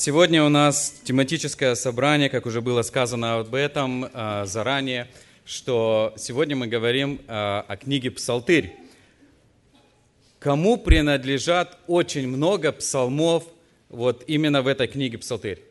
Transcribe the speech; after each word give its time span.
Сегодня 0.00 0.44
у 0.44 0.48
нас 0.48 0.94
тематическое 1.02 1.74
собрание, 1.74 2.28
как 2.30 2.46
уже 2.46 2.60
было 2.60 2.82
сказано 2.82 3.40
об 3.40 3.52
этом 3.52 4.08
а, 4.12 4.46
заранее, 4.46 5.08
что 5.44 6.14
сегодня 6.16 6.54
мы 6.54 6.68
говорим 6.68 7.20
а, 7.26 7.64
о 7.66 7.76
книге 7.76 8.12
«Псалтырь». 8.12 8.76
Кому 10.38 10.76
принадлежат 10.76 11.78
очень 11.88 12.28
много 12.28 12.70
псалмов 12.70 13.42
вот 13.88 14.22
именно 14.28 14.62
в 14.62 14.68
этой 14.68 14.86
книге 14.86 15.18
«Псалтырь»? 15.18 15.64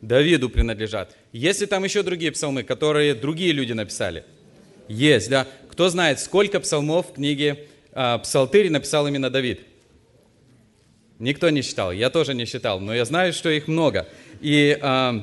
Давиду 0.00 0.48
принадлежат. 0.48 1.14
Есть 1.32 1.60
ли 1.60 1.66
там 1.66 1.84
еще 1.84 2.02
другие 2.02 2.32
псалмы, 2.32 2.62
которые 2.62 3.12
другие 3.14 3.52
люди 3.52 3.74
написали? 3.74 4.24
Есть, 4.88 5.28
да. 5.28 5.46
Кто 5.70 5.90
знает, 5.90 6.20
сколько 6.20 6.58
псалмов 6.58 7.10
в 7.10 7.12
книге 7.12 7.66
а, 7.92 8.16
«Псалтырь» 8.16 8.70
написал 8.70 9.06
именно 9.06 9.28
Давид? 9.28 9.60
Никто 11.18 11.48
не 11.48 11.62
считал, 11.62 11.92
я 11.92 12.10
тоже 12.10 12.34
не 12.34 12.44
считал, 12.44 12.78
но 12.78 12.94
я 12.94 13.04
знаю, 13.04 13.32
что 13.32 13.48
их 13.48 13.68
много. 13.68 14.06
И 14.40 14.78
э, 14.80 15.20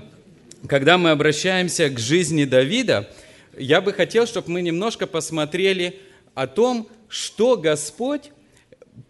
когда 0.68 0.98
мы 0.98 1.12
обращаемся 1.12 1.90
к 1.90 2.00
жизни 2.00 2.46
Давида, 2.46 3.10
я 3.58 3.80
бы 3.80 3.94
хотел, 3.94 4.26
чтобы 4.26 4.50
мы 4.52 4.62
немножко 4.62 5.06
посмотрели 5.06 6.00
о 6.34 6.48
том, 6.48 6.88
что 7.10 7.58
Господь 7.58 8.32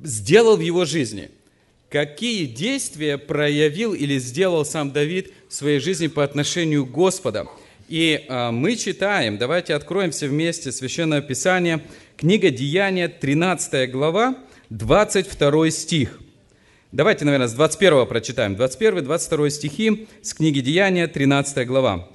сделал 0.01 0.57
в 0.57 0.59
его 0.59 0.83
жизни. 0.83 1.29
Какие 1.89 2.45
действия 2.45 3.17
проявил 3.17 3.93
или 3.93 4.17
сделал 4.17 4.65
сам 4.65 4.91
Давид 4.91 5.31
в 5.47 5.53
своей 5.53 5.79
жизни 5.79 6.07
по 6.07 6.23
отношению 6.23 6.85
к 6.85 6.91
Господу. 6.91 7.49
И 7.87 8.25
э, 8.27 8.51
мы 8.51 8.75
читаем, 8.75 9.37
давайте 9.37 9.73
откроем 9.75 10.11
все 10.11 10.27
вместе 10.27 10.71
Священное 10.71 11.21
Писание, 11.21 11.81
книга 12.17 12.49
Деяния, 12.49 13.07
13 13.07 13.89
глава, 13.91 14.35
22 14.69 15.69
стих. 15.69 16.19
Давайте, 16.93 17.25
наверное, 17.25 17.47
с 17.47 17.53
21 17.53 18.05
прочитаем. 18.05 18.53
21-22 18.53 19.49
стихи 19.49 20.07
с 20.21 20.31
книги 20.35 20.59
Деяния, 20.59 21.07
13 21.07 21.65
глава. 21.65 22.07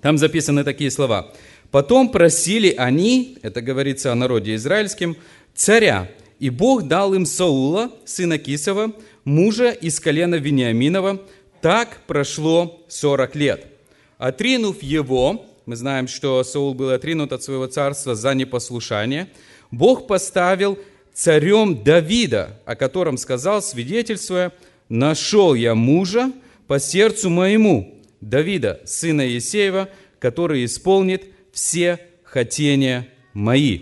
Там 0.00 0.16
записаны 0.16 0.64
такие 0.64 0.90
слова. 0.90 1.34
«Потом 1.70 2.08
просили 2.08 2.74
они, 2.78 3.36
это 3.42 3.60
говорится 3.60 4.12
о 4.12 4.14
народе 4.14 4.54
израильском, 4.54 5.18
царя, 5.54 6.10
и 6.38 6.48
Бог 6.48 6.84
дал 6.84 7.12
им 7.12 7.26
Саула, 7.26 7.92
сына 8.06 8.38
Кисова, 8.38 8.92
мужа 9.24 9.70
из 9.70 10.00
колена 10.00 10.36
Вениаминова. 10.36 11.20
Так 11.60 11.98
прошло 12.06 12.86
40 12.88 13.34
лет. 13.36 13.66
Отринув 14.16 14.82
его, 14.82 15.44
мы 15.66 15.76
знаем, 15.76 16.08
что 16.08 16.42
Саул 16.42 16.72
был 16.72 16.88
отринут 16.88 17.34
от 17.34 17.42
своего 17.42 17.66
царства 17.66 18.14
за 18.14 18.32
непослушание, 18.32 19.28
Бог 19.70 20.06
поставил 20.06 20.78
царем 21.16 21.82
Давида, 21.82 22.60
о 22.66 22.76
котором 22.76 23.16
сказал, 23.16 23.62
свидетельствуя, 23.62 24.52
«Нашел 24.90 25.54
я 25.54 25.74
мужа 25.74 26.30
по 26.66 26.78
сердцу 26.78 27.30
моему, 27.30 28.02
Давида, 28.20 28.82
сына 28.84 29.22
Есеева, 29.22 29.88
который 30.18 30.64
исполнит 30.66 31.24
все 31.52 31.98
хотения 32.22 33.08
мои». 33.32 33.80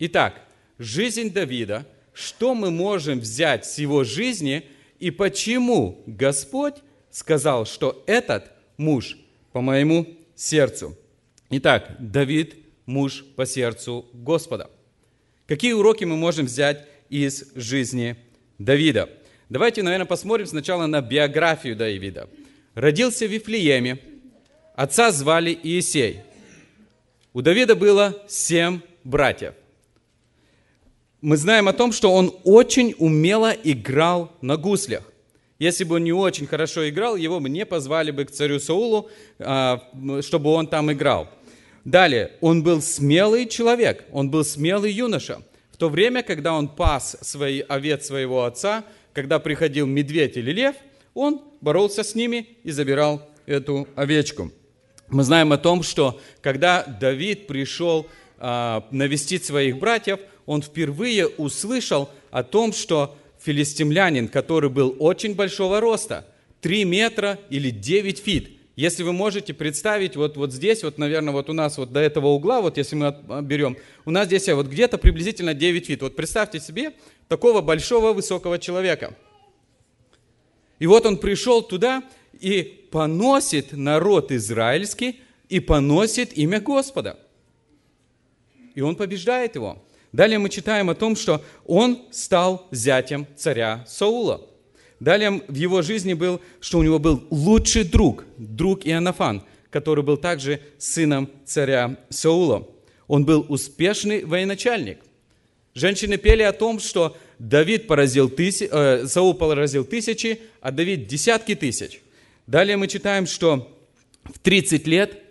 Итак, 0.00 0.42
жизнь 0.78 1.32
Давида, 1.32 1.86
что 2.12 2.56
мы 2.56 2.72
можем 2.72 3.20
взять 3.20 3.64
с 3.64 3.78
его 3.78 4.02
жизни 4.02 4.64
и 4.98 5.12
почему 5.12 6.02
Господь 6.06 6.74
сказал, 7.12 7.64
что 7.64 8.02
этот 8.08 8.50
муж 8.76 9.16
по 9.52 9.60
моему 9.60 10.16
сердцу. 10.34 10.98
Итак, 11.48 11.94
Давид– 12.00 12.56
муж 12.86 13.24
по 13.36 13.46
сердцу 13.46 14.06
Господа– 14.12 14.68
Какие 15.50 15.72
уроки 15.72 16.04
мы 16.04 16.14
можем 16.14 16.46
взять 16.46 16.86
из 17.08 17.46
жизни 17.56 18.14
Давида? 18.60 19.10
Давайте, 19.48 19.82
наверное, 19.82 20.06
посмотрим 20.06 20.46
сначала 20.46 20.86
на 20.86 21.00
биографию 21.00 21.74
Давида. 21.74 22.28
Родился 22.76 23.26
в 23.26 23.32
Вифлееме, 23.32 23.98
отца 24.76 25.10
звали 25.10 25.58
Иисей. 25.60 26.20
У 27.32 27.42
Давида 27.42 27.74
было 27.74 28.16
семь 28.28 28.78
братьев. 29.02 29.54
Мы 31.20 31.36
знаем 31.36 31.66
о 31.66 31.72
том, 31.72 31.90
что 31.90 32.12
он 32.12 32.32
очень 32.44 32.94
умело 32.98 33.50
играл 33.50 34.30
на 34.42 34.56
гуслях. 34.56 35.02
Если 35.58 35.82
бы 35.82 35.96
он 35.96 36.04
не 36.04 36.12
очень 36.12 36.46
хорошо 36.46 36.88
играл, 36.88 37.16
его 37.16 37.40
бы 37.40 37.48
не 37.48 37.66
позвали 37.66 38.12
бы 38.12 38.24
к 38.24 38.30
царю 38.30 38.60
Саулу, 38.60 39.10
а, 39.40 39.82
чтобы 40.22 40.50
он 40.50 40.68
там 40.68 40.92
играл. 40.92 41.28
Далее, 41.84 42.32
он 42.40 42.62
был 42.62 42.82
смелый 42.82 43.46
человек, 43.46 44.04
он 44.12 44.30
был 44.30 44.44
смелый 44.44 44.92
юноша. 44.92 45.42
То 45.80 45.88
время, 45.88 46.22
когда 46.22 46.52
он 46.52 46.68
пас 46.68 47.16
свои, 47.22 47.60
овец 47.60 48.06
своего 48.06 48.44
отца, 48.44 48.84
когда 49.14 49.38
приходил 49.38 49.86
медведь 49.86 50.36
или 50.36 50.52
лев, 50.52 50.76
он 51.14 51.40
боролся 51.62 52.04
с 52.04 52.14
ними 52.14 52.48
и 52.64 52.70
забирал 52.70 53.26
эту 53.46 53.88
овечку. 53.96 54.52
Мы 55.08 55.22
знаем 55.22 55.54
о 55.54 55.56
том, 55.56 55.82
что 55.82 56.20
когда 56.42 56.84
Давид 56.84 57.46
пришел 57.46 58.06
а, 58.36 58.86
навестить 58.90 59.46
своих 59.46 59.78
братьев, 59.78 60.20
он 60.44 60.60
впервые 60.60 61.28
услышал 61.28 62.10
о 62.30 62.42
том, 62.42 62.74
что 62.74 63.16
филистимлянин, 63.42 64.28
который 64.28 64.68
был 64.68 64.94
очень 64.98 65.34
большого 65.34 65.80
роста, 65.80 66.26
3 66.60 66.84
метра 66.84 67.38
или 67.48 67.70
9 67.70 68.18
feet – 68.18 68.59
если 68.80 69.02
вы 69.02 69.12
можете 69.12 69.52
представить, 69.52 70.16
вот, 70.16 70.38
вот 70.38 70.54
здесь, 70.54 70.82
вот, 70.82 70.96
наверное, 70.96 71.34
вот 71.34 71.50
у 71.50 71.52
нас 71.52 71.76
вот 71.76 71.92
до 71.92 72.00
этого 72.00 72.28
угла, 72.28 72.62
вот 72.62 72.78
если 72.78 72.96
мы 72.96 73.14
берем, 73.42 73.76
у 74.06 74.10
нас 74.10 74.26
здесь 74.26 74.48
вот 74.48 74.68
где-то 74.68 74.96
приблизительно 74.96 75.52
9 75.52 75.86
feet. 75.86 76.00
Вот 76.00 76.16
представьте 76.16 76.60
себе 76.60 76.94
такого 77.28 77.60
большого 77.60 78.14
высокого 78.14 78.58
человека. 78.58 79.14
И 80.78 80.86
вот 80.86 81.04
он 81.04 81.18
пришел 81.18 81.60
туда 81.60 82.02
и 82.40 82.62
поносит 82.90 83.72
народ 83.72 84.32
израильский 84.32 85.20
и 85.50 85.60
поносит 85.60 86.32
имя 86.38 86.58
Господа. 86.58 87.18
И 88.74 88.80
он 88.80 88.96
побеждает 88.96 89.56
его. 89.56 89.84
Далее 90.12 90.38
мы 90.38 90.48
читаем 90.48 90.88
о 90.88 90.94
том, 90.94 91.16
что 91.16 91.44
он 91.66 92.06
стал 92.12 92.66
зятем 92.70 93.26
царя 93.36 93.84
Саула. 93.86 94.46
Далее 95.00 95.42
в 95.48 95.54
его 95.54 95.80
жизни 95.80 96.12
был, 96.12 96.42
что 96.60 96.78
у 96.78 96.82
него 96.82 96.98
был 96.98 97.24
лучший 97.30 97.84
друг, 97.84 98.24
друг 98.36 98.86
Иоаннафан, 98.86 99.42
который 99.70 100.04
был 100.04 100.18
также 100.18 100.60
сыном 100.78 101.30
царя 101.46 101.96
Саула. 102.10 102.68
Он 103.08 103.24
был 103.24 103.46
успешный 103.48 104.24
военачальник. 104.24 104.98
Женщины 105.74 106.18
пели 106.18 106.42
о 106.42 106.52
том, 106.52 106.80
что 106.80 107.16
Давид 107.38 107.86
поразил 107.86 108.28
тысячи, 108.28 108.68
э, 108.70 109.06
Саул 109.06 109.34
поразил 109.34 109.84
тысячи, 109.84 110.40
а 110.60 110.70
Давид 110.70 111.06
десятки 111.06 111.54
тысяч. 111.54 112.02
Далее 112.46 112.76
мы 112.76 112.86
читаем, 112.86 113.26
что 113.26 113.80
в 114.24 114.38
30 114.38 114.86
лет 114.86 115.22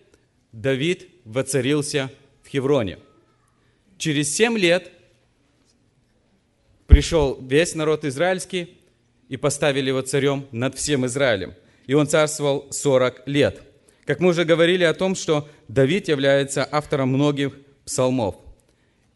Давид 0.52 1.08
воцарился 1.26 2.10
в 2.42 2.48
Хевроне. 2.48 2.98
Через 3.98 4.34
7 4.36 4.58
лет 4.58 4.92
пришел 6.88 7.38
весь 7.42 7.76
народ 7.76 8.06
израильский, 8.06 8.79
и 9.30 9.38
поставили 9.38 9.90
его 9.90 10.02
царем 10.02 10.48
над 10.52 10.76
всем 10.76 11.06
Израилем. 11.06 11.54
И 11.86 11.94
он 11.94 12.08
царствовал 12.08 12.68
40 12.72 13.28
лет. 13.28 13.62
Как 14.06 14.20
мы 14.20 14.30
уже 14.30 14.44
говорили 14.44 14.84
о 14.84 14.94
том, 14.94 15.16
что 15.16 15.48
Давид 15.68 16.08
является 16.08 16.68
автором 16.70 17.10
многих 17.10 17.56
псалмов. 17.86 18.36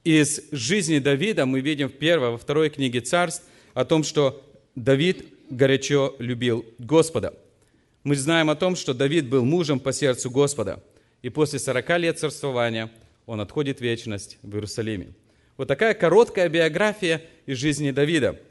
Из 0.03 0.41
жизни 0.51 0.99
Давида 0.99 1.45
мы 1.45 1.61
видим 1.61 1.89
в 1.89 1.93
первой, 1.93 2.29
во 2.29 2.37
второй 2.37 2.69
книге 2.69 3.01
царств 3.01 3.43
о 3.73 3.85
том, 3.85 4.03
что 4.03 4.43
Давид 4.75 5.25
горячо 5.49 6.15
любил 6.19 6.65
Господа. 6.77 7.33
Мы 8.03 8.15
знаем 8.15 8.49
о 8.49 8.55
том, 8.55 8.75
что 8.75 8.93
Давид 8.93 9.27
был 9.27 9.45
мужем 9.45 9.79
по 9.79 9.93
сердцу 9.93 10.29
Господа, 10.29 10.83
и 11.21 11.29
после 11.29 11.57
40 11.57 11.99
лет 11.99 12.19
царствования 12.19 12.91
он 13.25 13.39
отходит 13.39 13.79
в 13.79 13.81
вечность 13.81 14.37
в 14.43 14.53
Иерусалиме. 14.53 15.13
Вот 15.57 15.67
такая 15.67 15.93
короткая 15.93 16.49
биография 16.49 17.21
из 17.45 17.57
жизни 17.57 17.91
Давида– 17.91 18.39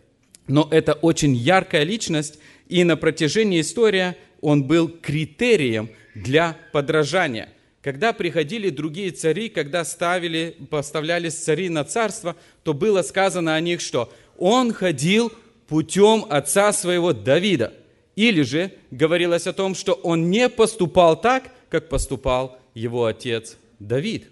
но 0.46 0.68
это 0.70 0.94
очень 0.94 1.34
яркая 1.34 1.84
личность, 1.84 2.38
и 2.68 2.84
на 2.84 2.96
протяжении 2.96 3.60
истории 3.60 4.16
он 4.40 4.64
был 4.64 4.88
критерием 4.88 5.90
для 6.14 6.56
подражания. 6.72 7.48
Когда 7.82 8.12
приходили 8.12 8.70
другие 8.70 9.10
цари, 9.10 9.48
когда 9.48 9.84
ставили, 9.84 10.56
поставлялись 10.70 11.34
цари 11.34 11.68
на 11.68 11.84
царство, 11.84 12.36
то 12.62 12.74
было 12.74 13.02
сказано 13.02 13.54
о 13.54 13.60
них, 13.60 13.80
что 13.80 14.12
он 14.38 14.72
ходил 14.72 15.32
путем 15.66 16.24
отца 16.28 16.72
своего 16.72 17.12
Давида. 17.12 17.72
Или 18.14 18.42
же 18.42 18.72
говорилось 18.90 19.46
о 19.46 19.52
том, 19.52 19.74
что 19.74 19.94
он 19.94 20.30
не 20.30 20.48
поступал 20.48 21.20
так, 21.20 21.50
как 21.70 21.88
поступал 21.88 22.58
его 22.74 23.06
отец 23.06 23.56
Давид. 23.78 24.28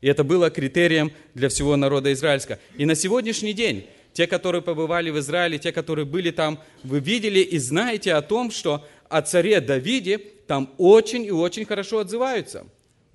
И 0.00 0.06
это 0.06 0.22
было 0.22 0.50
критерием 0.50 1.10
для 1.34 1.48
всего 1.48 1.76
народа 1.76 2.12
израильского. 2.12 2.58
И 2.76 2.84
на 2.84 2.94
сегодняшний 2.94 3.54
день 3.54 3.86
те, 4.14 4.26
которые 4.26 4.62
побывали 4.62 5.10
в 5.10 5.18
Израиле, 5.18 5.58
те, 5.58 5.72
которые 5.72 6.06
были 6.06 6.30
там, 6.30 6.58
вы 6.84 7.00
видели 7.00 7.40
и 7.40 7.58
знаете 7.58 8.14
о 8.14 8.22
том, 8.22 8.50
что 8.50 8.86
о 9.08 9.20
царе 9.20 9.60
Давиде 9.60 10.18
там 10.46 10.72
очень 10.78 11.24
и 11.24 11.32
очень 11.32 11.66
хорошо 11.66 11.98
отзываются. 11.98 12.64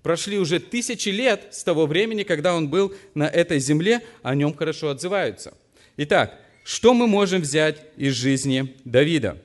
Прошли 0.04 0.38
уже 0.38 0.60
тысячи 0.60 1.10
лет 1.10 1.48
с 1.51 1.63
того 1.63 1.86
времени, 1.86 2.24
когда 2.24 2.54
он 2.54 2.69
был 2.69 2.94
на 3.16 3.28
этой 3.28 3.60
земле, 3.60 4.01
о 4.22 4.36
нем 4.36 4.54
хорошо 4.54 4.90
отзываются. 4.90 5.54
Итак, 5.98 6.38
что 6.63 6.94
мы 6.94 7.07
можем 7.07 7.42
взять 7.42 7.81
из 7.98 8.13
жизни 8.13 8.75
Давида? 8.84 9.38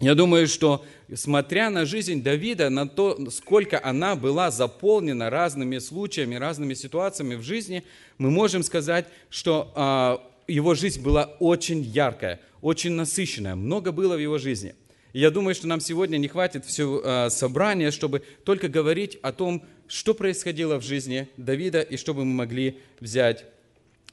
Я 0.00 0.14
думаю, 0.14 0.48
что 0.48 0.84
смотря 1.14 1.68
на 1.68 1.84
жизнь 1.84 2.22
Давида, 2.22 2.70
на 2.70 2.88
то, 2.88 3.30
сколько 3.30 3.80
она 3.82 4.16
была 4.16 4.50
заполнена 4.50 5.28
разными 5.28 5.78
случаями, 5.78 6.36
разными 6.36 6.72
ситуациями 6.72 7.34
в 7.34 7.42
жизни, 7.42 7.84
мы 8.16 8.30
можем 8.30 8.62
сказать, 8.62 9.06
что 9.28 9.70
а, 9.74 10.22
его 10.50 10.74
жизнь 10.74 11.02
была 11.02 11.24
очень 11.38 11.82
яркая, 11.82 12.40
очень 12.60 12.92
насыщенная, 12.92 13.54
много 13.54 13.92
было 13.92 14.16
в 14.16 14.18
его 14.18 14.38
жизни. 14.38 14.74
И 15.12 15.20
я 15.20 15.30
думаю, 15.30 15.54
что 15.54 15.66
нам 15.66 15.80
сегодня 15.80 16.18
не 16.18 16.28
хватит 16.28 16.64
все 16.64 17.00
а, 17.04 17.30
собрания, 17.30 17.90
чтобы 17.90 18.22
только 18.44 18.68
говорить 18.68 19.18
о 19.22 19.32
том, 19.32 19.64
что 19.88 20.14
происходило 20.14 20.78
в 20.78 20.84
жизни 20.84 21.28
Давида 21.36 21.80
и 21.80 21.96
чтобы 21.96 22.24
мы 22.24 22.32
могли 22.34 22.78
взять 23.00 23.44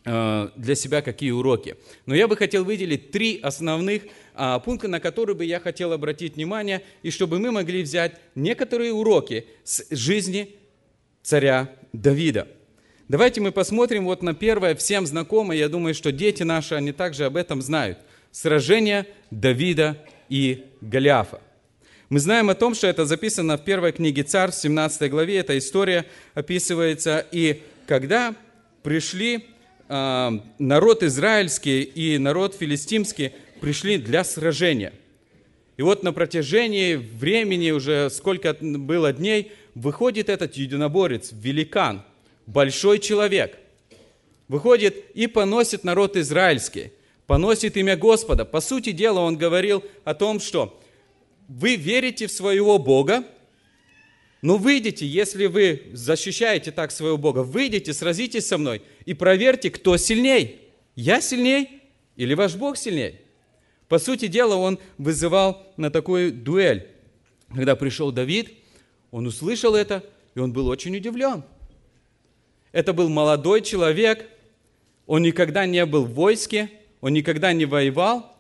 а, 0.06 0.52
для 0.56 0.76
себя 0.76 1.02
какие 1.02 1.32
уроки. 1.32 1.76
Но 2.06 2.16
я 2.16 2.28
бы 2.28 2.36
хотел 2.36 2.64
выделить 2.64 3.12
три 3.12 3.40
основных 3.42 4.04
а, 4.34 4.60
пункты, 4.60 4.88
на 4.88 5.00
которые 5.00 5.36
бы 5.36 5.46
я 5.46 5.60
хотел 5.60 5.92
обратить 5.94 6.36
внимание, 6.36 6.82
и 7.04 7.12
чтобы 7.12 7.40
мы 7.40 7.52
могли 7.52 7.84
взять 7.84 8.20
некоторые 8.34 8.94
уроки 8.94 9.46
с 9.64 9.86
жизни 9.92 10.56
царя 11.22 11.70
Давида. 11.94 12.48
Давайте 13.10 13.40
мы 13.40 13.54
посмотрим 13.54 14.04
вот 14.04 14.22
на 14.22 14.34
первое, 14.34 14.76
всем 14.76 15.08
знакомое, 15.08 15.58
я 15.58 15.70
думаю, 15.70 15.94
что 15.94 16.12
дети 16.12 16.44
наши, 16.44 16.76
они 16.76 16.92
также 16.92 17.24
об 17.24 17.38
этом 17.38 17.62
знают. 17.62 18.00
Сражение 18.34 19.06
Давида 19.32 19.98
и 20.28 20.66
Голиафа. 20.82 21.40
Мы 22.10 22.20
знаем 22.20 22.50
о 22.50 22.56
том, 22.56 22.76
что 22.76 22.86
это 22.88 23.06
записано 23.06 23.58
в 23.58 23.64
первой 23.64 23.94
книге 23.94 24.24
Царь, 24.24 24.52
в 24.52 24.56
17 24.56 25.10
главе, 25.10 25.38
эта 25.38 25.58
история 25.58 26.06
описывается. 26.34 27.26
И 27.32 27.64
когда 27.86 28.36
пришли 28.84 29.46
э, 29.88 30.32
народ 30.60 31.02
израильский 31.04 31.84
и 31.84 32.18
народ 32.18 32.56
филистимский 32.56 33.32
пришли 33.62 34.00
для 34.00 34.26
сражения. 34.26 34.92
И 35.78 35.82
вот 35.82 36.04
на 36.04 36.12
протяжении 36.12 36.96
времени, 36.96 37.72
уже 37.72 38.10
сколько 38.10 38.54
было 38.60 39.14
дней, 39.14 39.54
выходит 39.76 40.28
этот 40.28 40.56
единоборец, 40.56 41.30
великан, 41.32 42.04
большой 42.48 42.98
человек. 43.00 43.60
Выходит 44.48 45.12
и 45.14 45.28
поносит 45.28 45.84
народ 45.84 46.16
израильский, 46.16 46.94
поносит 47.28 47.78
имя 47.78 47.96
Господа. 47.96 48.46
По 48.46 48.62
сути 48.62 48.92
дела, 48.92 49.20
он 49.20 49.38
говорил 49.38 49.84
о 50.06 50.16
том, 50.16 50.40
что 50.40 50.82
вы 51.48 51.76
верите 51.76 52.28
в 52.28 52.32
своего 52.32 52.80
Бога, 52.80 53.24
но 54.42 54.58
выйдите, 54.58 55.06
если 55.06 55.48
вы 55.48 55.84
защищаете 55.94 56.72
так 56.72 56.92
своего 56.92 57.18
Бога, 57.18 57.40
выйдите, 57.40 57.94
сразитесь 57.94 58.48
со 58.48 58.58
мной 58.58 58.82
и 59.06 59.14
проверьте, 59.14 59.70
кто 59.70 59.98
сильней. 59.98 60.62
Я 60.96 61.22
сильней 61.22 61.82
или 62.16 62.34
ваш 62.34 62.56
Бог 62.56 62.78
сильней? 62.78 63.22
По 63.90 64.00
сути 64.00 64.28
дела, 64.28 64.56
он 64.56 64.80
вызывал 64.98 65.74
на 65.78 65.90
такую 65.92 66.32
дуэль. 66.32 66.88
Когда 67.50 67.76
пришел 67.76 68.12
Давид, 68.12 68.52
он 69.12 69.28
услышал 69.28 69.76
это, 69.76 70.04
и 70.36 70.40
он 70.40 70.54
был 70.54 70.68
очень 70.68 70.96
удивлен. 70.96 71.44
Это 72.78 72.94
был 72.94 73.10
молодой 73.10 73.62
человек, 73.62 74.30
он 75.08 75.24
никогда 75.24 75.66
не 75.66 75.84
был 75.88 76.06
в 76.06 76.14
войске, 76.14 76.70
он 77.02 77.14
никогда 77.14 77.52
не 77.52 77.66
воевал, 77.66 78.38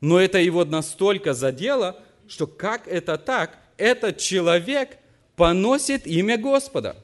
но 0.00 0.20
это 0.20 0.38
его 0.38 0.64
настолько 0.64 1.34
задело, 1.34 2.00
что 2.28 2.46
как 2.46 2.86
это 2.86 3.18
так? 3.18 3.58
Этот 3.76 4.18
человек 4.18 4.96
поносит 5.34 6.06
имя 6.06 6.38
Господа. 6.38 6.94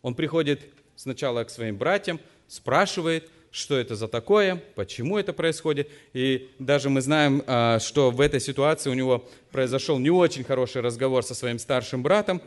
Он 0.00 0.14
приходит 0.14 0.62
сначала 0.96 1.44
к 1.44 1.50
своим 1.50 1.76
братьям, 1.76 2.18
спрашивает– 2.48 3.28
что 3.50 3.76
это 3.76 3.96
за 3.96 4.06
такое, 4.06 4.62
почему 4.76 5.18
это 5.18 5.32
происходит. 5.32 5.90
И 6.12 6.50
даже 6.58 6.88
мы 6.88 7.00
знаем, 7.00 7.42
а, 7.46 7.80
что 7.80 8.10
в 8.10 8.20
этой 8.20 8.40
ситуации 8.40 8.90
у 8.90 8.94
него 8.94 9.28
произошел 9.50 9.98
не 9.98 10.10
очень 10.10 10.44
хороший 10.44 10.82
разговор 10.82 11.24
со 11.24 11.34
своим 11.34 11.58
старшим 11.58 12.02
братом, 12.02 12.40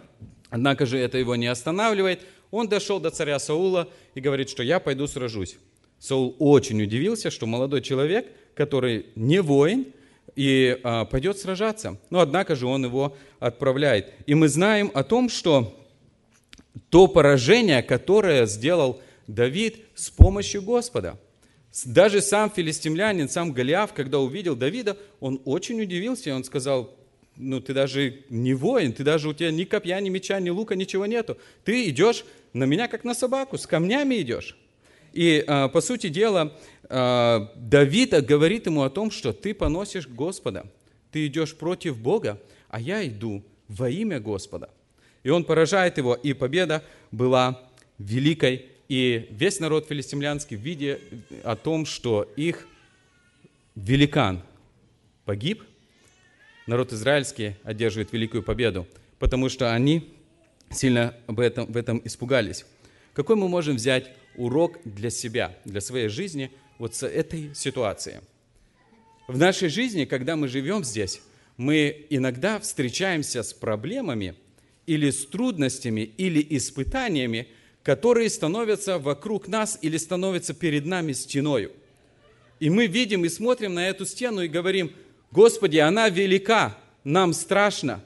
однако 0.54 0.86
же 0.86 1.00
это 1.00 1.18
его 1.18 1.36
не 1.36 1.48
останавливает. 1.48 2.22
Он 2.52 2.68
дошел 2.68 3.00
до 3.00 3.10
царя 3.10 3.40
Саула 3.40 3.90
и 4.14 4.22
говорит, 4.22 4.50
что 4.50 4.62
я 4.62 4.80
пойду 4.80 5.08
сражусь. 5.08 5.58
Саул 5.98 6.36
очень 6.38 6.80
удивился, 6.80 7.32
что 7.32 7.48
молодой 7.48 7.82
человек, 7.82 8.32
который 8.54 9.08
не 9.16 9.42
воин, 9.42 9.88
и 10.36 10.80
а, 10.84 11.06
пойдет 11.06 11.40
сражаться. 11.40 11.98
Но 12.12 12.20
однако 12.20 12.56
же 12.56 12.68
он 12.68 12.86
его 12.86 13.18
отправляет. 13.40 14.14
И 14.28 14.36
мы 14.36 14.48
знаем 14.48 14.92
о 14.94 15.04
том, 15.04 15.28
что 15.28 15.76
то 16.90 17.08
поражение, 17.08 17.82
которое 17.82 18.46
сделал 18.46 19.02
Давид 19.26 19.78
с 19.96 20.12
помощью 20.12 20.62
Господа. 20.62 21.20
Даже 21.84 22.22
сам 22.22 22.52
филистимлянин, 22.52 23.28
сам 23.28 23.54
Голиаф, 23.54 23.94
когда 23.94 24.20
увидел 24.20 24.56
Давида, 24.56 24.98
он 25.20 25.42
очень 25.46 25.82
удивился, 25.82 26.30
и 26.30 26.34
он 26.34 26.44
сказал, 26.44 26.96
ну 27.38 27.60
ты 27.62 27.74
даже 27.74 28.24
не 28.30 28.54
воин, 28.54 28.94
ты 28.94 29.04
даже 29.04 29.28
у 29.30 29.34
тебя 29.34 29.52
ни 29.52 29.64
копья, 29.64 30.00
ни 30.00 30.10
меча, 30.10 30.40
ни 30.40 30.50
лука, 30.50 30.76
ничего 30.76 31.06
нету. 31.06 31.38
Ты 31.64 31.90
идешь 31.90 32.26
на 32.54 32.66
меня, 32.66 32.88
как 32.88 33.04
на 33.04 33.14
собаку, 33.14 33.58
с 33.58 33.66
камнями 33.66 34.22
идешь. 34.22 34.58
И, 35.14 35.44
а, 35.48 35.68
по 35.68 35.82
сути 35.82 36.10
дела, 36.10 36.58
а, 36.90 37.52
Давид 37.56 38.12
говорит 38.26 38.66
ему 38.66 38.84
о 38.84 38.90
том, 38.90 39.12
что 39.12 39.34
ты 39.34 39.54
поносишь 39.54 40.08
Господа, 40.08 40.66
ты 41.12 41.28
идешь 41.28 41.56
против 41.56 41.98
Бога, 41.98 42.40
а 42.70 42.80
я 42.80 43.06
иду 43.08 43.44
во 43.68 43.90
имя 43.90 44.20
Господа. 44.20 44.70
И 45.24 45.30
он 45.30 45.44
поражает 45.44 45.98
его, 45.98 46.16
и 46.16 46.34
победа 46.34 46.84
была 47.12 47.62
великой 47.98 48.66
и 48.90 49.28
весь 49.32 49.60
народ 49.60 49.88
филистимлянский, 49.88 50.58
видя 50.58 51.00
о 51.44 51.56
том, 51.56 51.86
что 51.86 52.32
их 52.36 52.68
великан 53.76 54.42
погиб, 55.26 55.64
народ 56.68 56.94
израильский 56.94 57.56
одерживает 57.64 58.12
великую 58.14 58.44
победу, 58.44 58.88
потому 59.20 59.50
что 59.50 59.74
они 59.74 60.14
сильно 60.72 61.16
об 61.28 61.40
этом, 61.40 61.72
в 61.72 61.78
этом 61.78 62.02
испугались. 62.04 62.66
Какой 63.14 63.36
мы 63.36 63.48
можем 63.48 63.76
взять 63.76 64.12
урок 64.36 64.80
для 64.86 65.10
себя, 65.10 65.56
для 65.66 65.82
своей 65.82 66.08
жизни 66.08 66.52
вот 66.80 66.96
с 66.96 67.06
этой 67.06 67.54
ситуации? 67.54 68.22
В 69.28 69.38
нашей 69.38 69.70
жизни, 69.70 70.06
когда 70.06 70.36
мы 70.36 70.48
живем 70.48 70.84
здесь, 70.84 71.22
мы 71.58 72.08
иногда 72.10 72.60
встречаемся 72.60 73.44
с 73.44 73.54
проблемами 73.54 74.36
или 74.86 75.12
с 75.12 75.26
трудностями, 75.26 76.02
или 76.02 76.46
испытаниями, 76.58 77.48
которые 77.84 78.30
становятся 78.30 78.98
вокруг 78.98 79.48
нас 79.48 79.78
или 79.82 79.98
становятся 79.98 80.54
перед 80.54 80.86
нами 80.86 81.14
стеною. 81.14 81.72
И 82.60 82.70
мы 82.70 82.88
видим 82.88 83.26
и 83.26 83.30
смотрим 83.30 83.74
на 83.74 83.88
эту 83.88 84.06
стену 84.06 84.42
и 84.42 84.48
говорим, 84.48 84.92
Господи, 85.34 85.78
она 85.78 86.10
велика, 86.10 86.78
нам 87.04 87.34
страшно, 87.34 88.04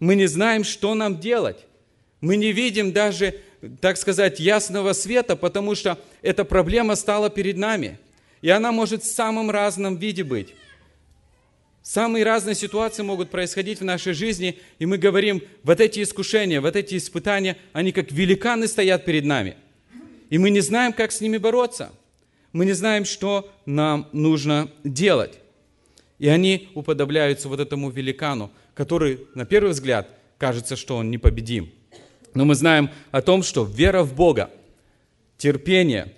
мы 0.00 0.14
не 0.14 0.26
знаем, 0.26 0.64
что 0.64 0.94
нам 0.94 1.20
делать. 1.20 1.66
Мы 2.22 2.36
не 2.36 2.50
видим 2.52 2.92
даже, 2.92 3.34
так 3.82 3.98
сказать, 3.98 4.40
ясного 4.40 4.94
света, 4.94 5.36
потому 5.36 5.74
что 5.74 5.98
эта 6.22 6.46
проблема 6.46 6.96
стала 6.96 7.28
перед 7.28 7.58
нами. 7.58 7.98
И 8.40 8.48
она 8.48 8.72
может 8.72 9.02
в 9.02 9.12
самом 9.12 9.50
разном 9.50 9.96
виде 9.96 10.24
быть. 10.24 10.54
Самые 11.82 12.24
разные 12.24 12.54
ситуации 12.54 13.02
могут 13.02 13.28
происходить 13.28 13.80
в 13.80 13.84
нашей 13.84 14.14
жизни, 14.14 14.58
и 14.78 14.86
мы 14.86 14.96
говорим, 14.96 15.42
вот 15.64 15.78
эти 15.78 16.02
искушения, 16.02 16.62
вот 16.62 16.74
эти 16.74 16.96
испытания, 16.96 17.58
они 17.74 17.92
как 17.92 18.10
великаны 18.10 18.66
стоят 18.66 19.04
перед 19.04 19.26
нами. 19.26 19.58
И 20.30 20.38
мы 20.38 20.48
не 20.48 20.60
знаем, 20.60 20.94
как 20.94 21.12
с 21.12 21.20
ними 21.20 21.36
бороться. 21.36 21.92
Мы 22.54 22.64
не 22.64 22.72
знаем, 22.72 23.04
что 23.04 23.52
нам 23.66 24.08
нужно 24.12 24.70
делать. 24.84 25.41
И 26.22 26.28
они 26.28 26.68
уподобляются 26.74 27.48
вот 27.48 27.58
этому 27.58 27.90
великану, 27.90 28.52
который, 28.74 29.26
на 29.34 29.44
первый 29.44 29.72
взгляд, 29.72 30.08
кажется, 30.38 30.76
что 30.76 30.96
он 30.98 31.10
непобедим. 31.10 31.72
Но 32.32 32.44
мы 32.44 32.54
знаем 32.54 32.90
о 33.10 33.22
том, 33.22 33.42
что 33.42 33.64
вера 33.64 34.04
в 34.04 34.14
Бога, 34.14 34.48
терпение, 35.36 36.14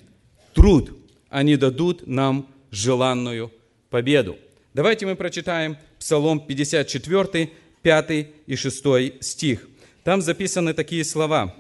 труд, 0.53 0.95
они 1.31 1.57
дадут 1.57 2.07
нам 2.07 2.47
желанную 2.71 3.51
победу. 3.89 4.37
Давайте 4.75 5.07
мы 5.07 5.17
прочитаем 5.17 5.79
Псалом 5.99 6.39
54, 6.39 7.51
5 7.81 8.11
и 8.47 8.57
6 8.57 9.25
стих. 9.25 9.67
Там 10.03 10.21
записаны 10.21 10.75
такие 10.75 11.03
слова. 11.03 11.55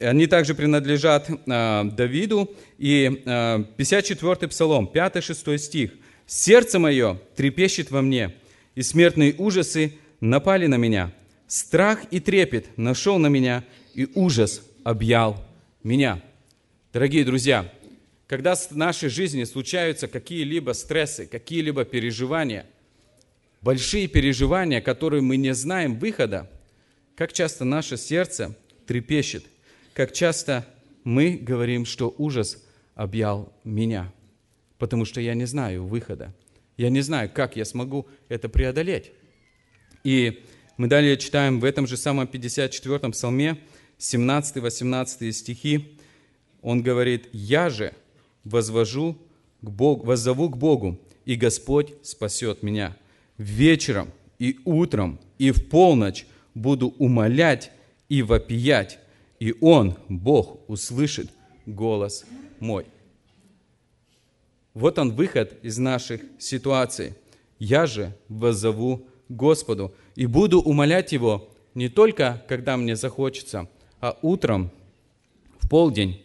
Они 0.00 0.26
также 0.26 0.54
принадлежат 0.54 1.28
э, 1.28 1.84
Давиду. 1.84 2.50
И 2.78 3.22
э, 3.26 3.64
54 3.76 4.48
Псалом, 4.48 4.90
5-6 4.90 5.58
стих. 5.58 5.90
«Сердце 6.26 6.78
мое 6.78 7.20
трепещет 7.36 7.90
во 7.90 8.02
мне, 8.02 8.34
и 8.74 8.82
смертные 8.82 9.34
ужасы 9.36 9.94
напали 10.20 10.66
на 10.66 10.76
меня. 10.76 11.12
Страх 11.46 12.00
и 12.10 12.20
трепет 12.20 12.76
нашел 12.78 13.18
на 13.18 13.26
меня, 13.26 13.64
и 13.94 14.08
ужас 14.14 14.62
объял 14.84 15.44
меня». 15.82 16.22
Дорогие 16.92 17.24
друзья, 17.24 17.72
когда 18.26 18.54
в 18.54 18.70
нашей 18.76 19.08
жизни 19.08 19.44
случаются 19.44 20.08
какие-либо 20.08 20.72
стрессы, 20.72 21.26
какие-либо 21.26 21.84
переживания, 21.84 22.66
большие 23.60 24.08
переживания, 24.08 24.80
которые 24.80 25.22
мы 25.22 25.36
не 25.36 25.54
знаем 25.54 25.98
выхода, 25.98 26.50
как 27.16 27.32
часто 27.32 27.64
наше 27.64 27.96
сердце 27.96 28.56
трепещет, 28.86 29.44
как 29.92 30.12
часто 30.12 30.66
мы 31.04 31.36
говорим, 31.36 31.84
что 31.86 32.14
ужас 32.16 32.62
объял 32.94 33.52
меня, 33.64 34.12
потому 34.78 35.04
что 35.04 35.20
я 35.20 35.34
не 35.34 35.44
знаю 35.44 35.86
выхода. 35.86 36.32
Я 36.76 36.90
не 36.90 37.00
знаю, 37.00 37.30
как 37.32 37.56
я 37.56 37.64
смогу 37.64 38.06
это 38.28 38.48
преодолеть. 38.48 39.12
И 40.02 40.44
мы 40.76 40.88
далее 40.88 41.16
читаем 41.16 41.60
в 41.60 41.64
этом 41.64 41.86
же 41.86 41.96
самом 41.96 42.26
54-м 42.26 43.12
псалме, 43.12 43.58
17-18 43.98 45.30
стихи. 45.32 45.98
Он 46.62 46.82
говорит, 46.82 47.28
«Я 47.32 47.70
же 47.70 47.94
возвожу 48.42 49.16
к 49.62 49.70
Богу, 49.70 50.04
воззову 50.04 50.50
к 50.50 50.56
Богу, 50.56 51.00
и 51.24 51.36
Господь 51.36 51.94
спасет 52.02 52.62
меня. 52.62 52.96
Вечером 53.38 54.10
и 54.38 54.58
утром 54.64 55.20
и 55.38 55.52
в 55.52 55.68
полночь 55.68 56.26
буду 56.54 56.88
умолять 56.98 57.70
и 58.08 58.22
вопиять, 58.22 58.98
и 59.38 59.54
Он, 59.60 59.96
Бог, 60.08 60.68
услышит 60.68 61.30
голос 61.66 62.24
мой». 62.58 62.86
Вот 64.74 64.98
он 64.98 65.12
выход 65.12 65.56
из 65.62 65.78
наших 65.78 66.20
ситуаций. 66.38 67.14
Я 67.60 67.86
же 67.86 68.16
воззову 68.28 69.06
Господу 69.28 69.94
и 70.16 70.26
буду 70.26 70.60
умолять 70.60 71.12
Его 71.12 71.48
не 71.74 71.88
только, 71.88 72.44
когда 72.48 72.76
мне 72.76 72.96
захочется, 72.96 73.68
а 74.00 74.18
утром, 74.22 74.70
в 75.58 75.68
полдень, 75.68 76.22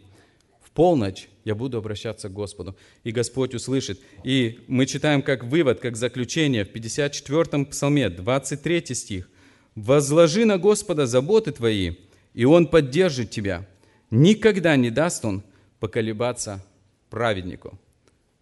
в 0.61 0.71
полночь 0.71 1.29
я 1.45 1.55
буду 1.55 1.77
обращаться 1.77 2.29
к 2.29 2.33
Господу, 2.33 2.75
и 3.03 3.11
Господь 3.11 3.53
услышит. 3.55 3.99
И 4.23 4.59
мы 4.67 4.85
читаем 4.85 5.21
как 5.21 5.43
вывод, 5.43 5.79
как 5.79 5.95
заключение 5.95 6.65
в 6.65 6.71
54-м 6.71 7.67
псалме, 7.67 8.09
23 8.09 8.95
стих. 8.95 9.29
«Возложи 9.75 10.45
на 10.45 10.57
Господа 10.57 11.05
заботы 11.05 11.51
твои, 11.51 11.93
и 12.33 12.45
Он 12.45 12.67
поддержит 12.67 13.29
тебя. 13.29 13.67
Никогда 14.11 14.75
не 14.75 14.89
даст 14.89 15.23
Он 15.23 15.43
поколебаться 15.79 16.63
праведнику». 17.09 17.79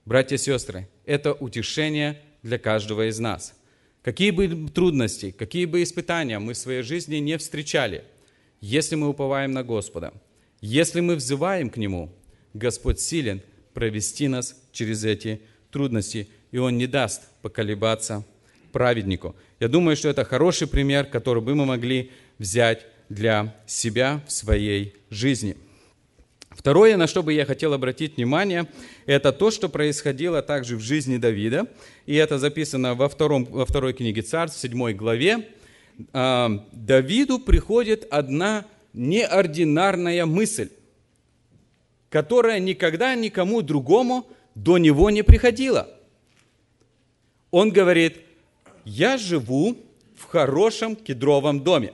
Братья 0.07 0.37
и 0.37 0.39
сестры, 0.39 0.87
это 1.05 1.33
утешение 1.33 2.21
для 2.41 2.57
каждого 2.57 3.09
из 3.09 3.19
нас. 3.19 3.53
Какие 4.01 4.31
бы 4.31 4.69
трудности, 4.69 5.31
какие 5.31 5.65
бы 5.65 5.83
испытания 5.83 6.39
мы 6.39 6.53
в 6.53 6.57
своей 6.57 6.81
жизни 6.81 7.17
не 7.17 7.37
встречали, 7.37 8.05
если 8.61 8.95
мы 8.95 9.09
уповаем 9.09 9.51
на 9.51 9.65
Господа, 9.65 10.13
если 10.61 11.01
мы 11.01 11.17
взываем 11.17 11.69
к 11.69 11.75
Нему, 11.75 12.09
Господь 12.53 13.01
силен 13.01 13.41
провести 13.73 14.29
нас 14.29 14.55
через 14.71 15.03
эти 15.03 15.41
трудности, 15.71 16.29
и 16.51 16.57
Он 16.57 16.77
не 16.77 16.87
даст 16.87 17.23
поколебаться 17.41 18.25
праведнику. 18.71 19.35
Я 19.59 19.67
думаю, 19.67 19.97
что 19.97 20.07
это 20.07 20.23
хороший 20.23 20.69
пример, 20.69 21.07
который 21.07 21.43
бы 21.43 21.53
мы 21.53 21.65
могли 21.65 22.11
взять 22.39 22.85
для 23.09 23.53
себя 23.67 24.23
в 24.25 24.31
своей 24.31 24.95
жизни– 25.09 25.57
Второе, 26.57 26.97
на 26.97 27.05
что 27.05 27.21
бы 27.21 27.33
я 27.33 27.45
хотел 27.45 27.73
обратить 27.73 28.17
внимание, 28.17 28.65
это 29.05 29.31
то, 29.31 29.51
что 29.51 29.69
происходило 29.69 30.41
также 30.41 30.75
в 30.75 30.79
жизни 30.79 31.17
Давида. 31.17 31.67
И 32.07 32.15
это 32.15 32.39
записано 32.39 32.95
во, 32.95 33.07
втором, 33.09 33.45
во 33.45 33.63
второй 33.63 33.93
книге 33.93 34.23
Царств, 34.23 34.59
седьмой 34.59 34.95
главе. 34.95 35.49
А, 36.13 36.65
Давиду 36.71 37.37
приходит 37.37 38.07
одна 38.09 38.65
неординарная 38.93 40.25
мысль, 40.25 40.69
которая 42.09 42.59
никогда 42.59 43.13
никому 43.13 43.61
другому 43.61 44.25
до 44.55 44.79
него 44.79 45.11
не 45.11 45.21
приходила. 45.21 45.87
Он 47.51 47.69
говорит, 47.69 48.17
я 48.83 49.19
живу 49.19 49.77
в 50.15 50.23
хорошем 50.23 50.95
кедровом 50.95 51.63
доме. 51.63 51.93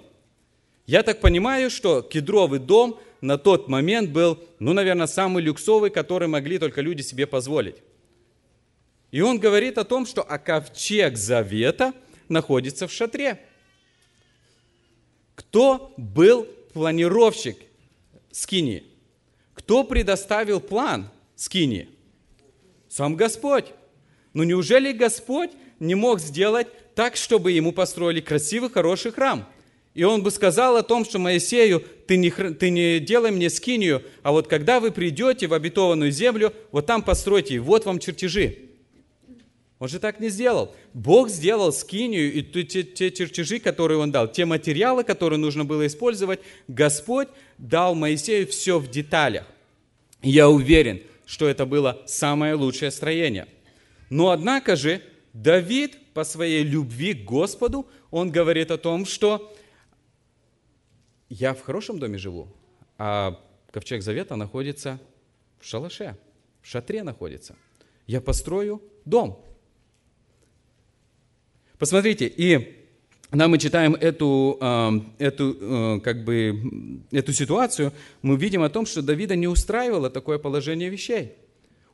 Я 0.88 1.04
так 1.04 1.20
понимаю, 1.20 1.70
что 1.70 2.02
кедровый 2.02 2.60
дом– 2.60 2.98
на 3.24 3.38
тот 3.38 3.70
момент 3.70 4.10
был, 4.10 4.38
ну, 4.60 4.74
наверное, 4.74 5.08
самый 5.08 5.42
люксовый, 5.42 5.90
который 5.90 6.28
могли 6.28 6.60
только 6.60 6.82
люди 6.82 7.02
себе 7.02 7.26
позволить. 7.26 7.78
И 9.12 9.22
он 9.22 9.40
говорит 9.40 9.78
о 9.78 9.86
том, 9.86 10.06
что 10.06 10.24
а 10.24 10.38
ковчег 10.38 11.16
завета 11.16 11.94
находится 12.28 12.86
в 12.86 12.92
шатре. 12.92 13.40
Кто 15.36 15.94
был 15.96 16.46
планировщик 16.74 17.58
скини? 18.32 18.84
Кто 19.54 19.86
предоставил 19.86 20.60
план 20.60 21.10
скини? 21.38 21.88
Сам 22.90 23.16
Господь. 23.16 23.68
Но 24.34 24.44
неужели 24.44 24.92
Господь 24.92 25.52
не 25.80 25.96
мог 25.96 26.20
сделать 26.20 26.68
так, 26.94 27.16
чтобы 27.16 27.54
ему 27.54 27.72
построили 27.72 28.20
красивый, 28.20 28.70
хороший 28.70 29.14
храм? 29.14 29.48
И 29.94 30.04
он 30.04 30.24
бы 30.24 30.32
сказал 30.32 30.76
о 30.76 30.84
том, 30.84 31.06
что 31.06 31.20
Моисею, 31.20 31.84
ты 32.08 32.18
не, 32.18 32.32
ты 32.32 32.70
не 32.72 33.00
делай 33.00 33.32
мне 33.32 33.50
скинию, 33.50 34.04
а 34.24 34.32
вот 34.32 34.48
когда 34.48 34.80
вы 34.80 34.92
придете 34.92 35.48
в 35.48 35.54
обетованную 35.54 36.12
землю, 36.12 36.52
вот 36.72 36.88
там 36.88 37.04
постройте, 37.04 37.60
вот 37.60 37.86
вам 37.86 38.00
чертежи. 38.00 38.58
Он 39.78 39.88
же 39.90 40.00
так 40.00 40.20
не 40.20 40.30
сделал. 40.30 40.74
Бог 40.94 41.30
сделал 41.30 41.74
скинию, 41.74 42.32
и 42.34 42.42
те, 42.42 42.84
те 42.84 43.12
чертежи, 43.12 43.60
которые 43.60 44.00
он 44.00 44.12
дал, 44.12 44.32
те 44.32 44.46
материалы, 44.46 45.04
которые 45.04 45.38
нужно 45.38 45.66
было 45.66 45.86
использовать, 45.86 46.40
Господь 46.68 47.28
дал 47.58 47.94
Моисею 47.94 48.48
все 48.48 48.80
в 48.80 48.90
деталях. 48.90 49.46
Я 50.22 50.50
уверен, 50.50 51.02
что 51.26 51.48
это 51.48 51.66
было 51.66 52.02
самое 52.08 52.56
лучшее 52.56 52.92
строение. 52.92 53.48
Но 54.10 54.30
однако 54.30 54.76
же 54.76 55.02
Давид 55.34 55.98
по 56.14 56.24
своей 56.24 56.64
любви 56.64 57.14
к 57.14 57.26
Господу, 57.26 57.86
он 58.10 58.32
говорит 58.32 58.72
о 58.72 58.78
том, 58.78 59.06
что 59.06 59.54
я 61.34 61.54
в 61.56 61.62
хорошем 61.62 61.98
доме 61.98 62.18
живу, 62.18 62.48
а 62.98 63.40
ковчег 63.72 64.04
завета 64.04 64.36
находится 64.36 65.00
в 65.60 65.66
шалаше, 65.66 66.16
в 66.62 66.68
шатре 66.68 67.02
находится. 67.02 67.56
Я 68.06 68.22
построю 68.22 68.82
дом. 69.04 69.44
Посмотрите, 71.80 72.28
и 72.28 72.78
когда 73.32 73.48
мы 73.48 73.58
читаем 73.58 73.96
эту, 73.96 74.60
эту, 75.18 75.58
э, 75.60 76.00
как 76.02 76.24
бы, 76.24 77.02
эту 77.10 77.34
ситуацию, 77.34 77.92
мы 78.22 78.38
видим 78.38 78.62
о 78.62 78.70
том, 78.70 78.86
что 78.86 79.02
Давида 79.02 79.36
не 79.36 79.48
устраивало 79.48 80.12
такое 80.12 80.38
положение 80.38 80.90
вещей. 80.90 81.34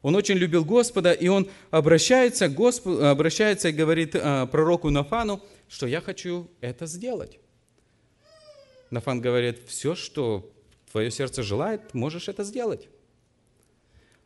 Он 0.02 0.16
очень 0.16 0.36
любил 0.36 0.66
Господа, 0.66 1.14
и 1.14 1.30
он 1.30 1.48
обращается, 1.72 2.50
Господу, 2.50 3.06
обращается 3.08 3.70
и 3.70 3.72
говорит 3.72 4.16
э, 4.16 4.48
пророку 4.52 4.90
Нафану, 4.90 5.42
что 5.70 5.88
я 5.88 6.02
хочу 6.02 6.50
это 6.60 6.88
сделать. 6.88 7.40
Нафан 8.92 9.22
говорит, 9.22 9.60
все, 9.68 9.96
что 9.96 10.52
твое 10.92 11.12
сердце 11.12 11.44
желает, 11.44 11.94
можешь 11.94 12.28
это 12.28 12.44
сделать. 12.44 12.88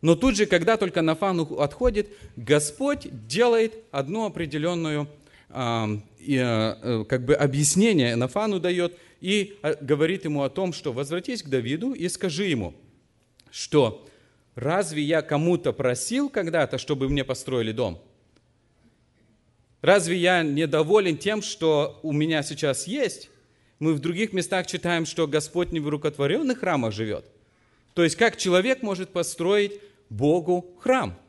Но 0.01 0.15
тут 0.15 0.36
же, 0.36 0.46
когда 0.46 0.75
только 0.77 1.01
Нафан 1.01 1.48
отходит, 1.58 2.10
Господь 2.36 3.08
делает 3.27 3.74
одну 3.91 4.25
определенную 4.25 5.08
э, 5.50 5.88
э, 6.27 7.05
как 7.08 7.25
бы 7.25 7.36
объяснение 7.36 8.15
Нафану 8.15 8.60
дает 8.60 8.98
и 9.22 9.58
а, 9.62 9.75
говорит 9.79 10.25
ему 10.25 10.43
о 10.43 10.50
том, 10.50 10.74
что 10.74 10.91
возвратись 10.91 11.43
к 11.43 11.48
Давиду 11.48 11.93
и 11.93 12.10
скажи 12.10 12.43
ему, 12.43 12.74
что 13.50 14.05
разве 14.55 15.01
я 15.01 15.22
кому-то 15.22 15.72
просил 15.72 16.29
когда-то, 16.29 16.77
чтобы 16.77 17.08
мне 17.08 17.24
построили 17.24 17.72
дом? 17.72 18.03
Разве 19.82 20.17
я 20.17 20.43
недоволен 20.43 21.17
тем, 21.17 21.41
что 21.41 22.00
у 22.03 22.12
меня 22.12 22.43
сейчас 22.43 22.88
есть? 22.88 23.29
Мы 23.84 23.96
в 23.96 24.00
других 24.00 24.32
местах 24.32 24.66
читаем, 24.66 25.06
что 25.06 25.28
Господь 25.28 25.74
не 25.74 25.82
в 25.82 25.90
рукотворенных 25.90 26.60
храмах 26.60 26.94
живет. 26.94 27.25
То 27.94 28.06
есть 28.06 28.16
как 28.16 28.38
человек 28.38 28.82
может 28.82 29.10
построить 29.10 29.74
Богу 30.10 30.74
храм? 30.80 31.20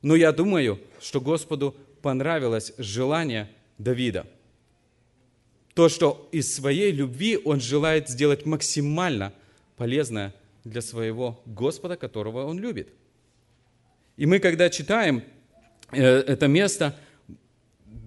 Но 0.00 0.16
я 0.16 0.32
думаю, 0.32 0.80
что 1.02 1.20
Господу 1.20 1.76
понравилось 2.00 2.72
желание 2.78 3.50
Давида. 3.76 4.26
То, 5.74 5.90
что 5.90 6.30
из 6.32 6.54
своей 6.54 6.90
любви 6.90 7.38
он 7.44 7.60
желает 7.60 8.08
сделать 8.08 8.46
максимально 8.46 9.34
полезное 9.76 10.34
для 10.64 10.80
своего 10.80 11.42
Господа, 11.44 11.98
которого 11.98 12.46
он 12.46 12.58
любит. 12.58 12.88
И 14.16 14.24
мы, 14.24 14.38
когда 14.38 14.70
читаем 14.70 15.22
э, 15.90 16.02
это 16.02 16.48
место, 16.48 16.96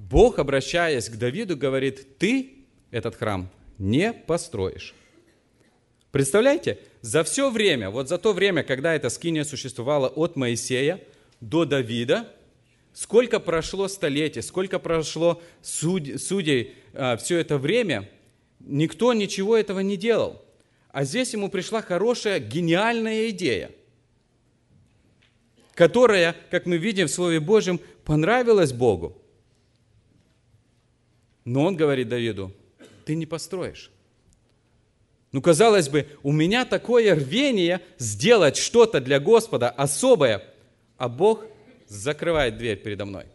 Бог, 0.10 0.40
обращаясь 0.40 1.10
к 1.10 1.18
Давиду, 1.18 1.58
говорит, 1.58 2.18
ты 2.18 2.66
этот 2.92 3.16
храм 3.16 3.50
не 3.78 4.14
построишь. 4.14 4.96
Представляете, 6.12 6.80
за 7.02 7.24
все 7.26 7.52
время, 7.52 7.90
вот 7.90 8.08
за 8.08 8.18
то 8.18 8.32
время, 8.32 8.64
когда 8.64 8.96
эта 8.96 9.10
скиния 9.10 9.44
существовала 9.44 10.08
от 10.08 10.38
Моисея 10.38 11.02
до 11.42 11.66
Давида, 11.66 12.32
сколько 12.94 13.42
прошло 13.42 13.90
столетий, 13.90 14.42
сколько 14.42 14.80
прошло 14.80 15.42
суд, 15.62 16.04
судей 16.22 16.76
а, 16.94 17.18
все 17.18 17.40
это 17.40 17.58
время, 17.58 18.10
никто 18.62 19.14
ничего 19.14 19.58
этого 19.58 19.82
не 19.82 19.98
делал. 19.98 20.42
А 20.90 21.04
здесь 21.04 21.34
ему 21.34 21.50
пришла 21.50 21.82
хорошая, 21.82 22.40
гениальная 22.40 23.30
идея, 23.30 23.72
которая, 25.74 26.34
как 26.50 26.66
мы 26.66 26.78
видим 26.78 27.08
в 27.08 27.12
Слове 27.12 27.42
Божьем, 27.42 27.80
понравилась 28.06 28.72
Богу. 28.72 29.22
Но 31.48 31.64
он 31.64 31.78
говорит 31.78 32.10
Давиду, 32.10 32.52
ты 33.06 33.16
не 33.16 33.26
построишь. 33.26 33.90
Ну, 35.32 35.42
казалось 35.42 35.88
бы, 35.88 36.06
у 36.22 36.34
меня 36.34 36.66
такое 36.66 37.16
рвение 37.16 37.80
сделать 37.98 38.58
что-то 38.58 39.00
для 39.00 39.22
Господа 39.22 39.70
особое, 39.70 40.44
а 40.98 41.08
Бог 41.08 41.46
закрывает 41.88 42.58
дверь 42.58 42.76
передо 42.76 43.06
мной. 43.06 43.28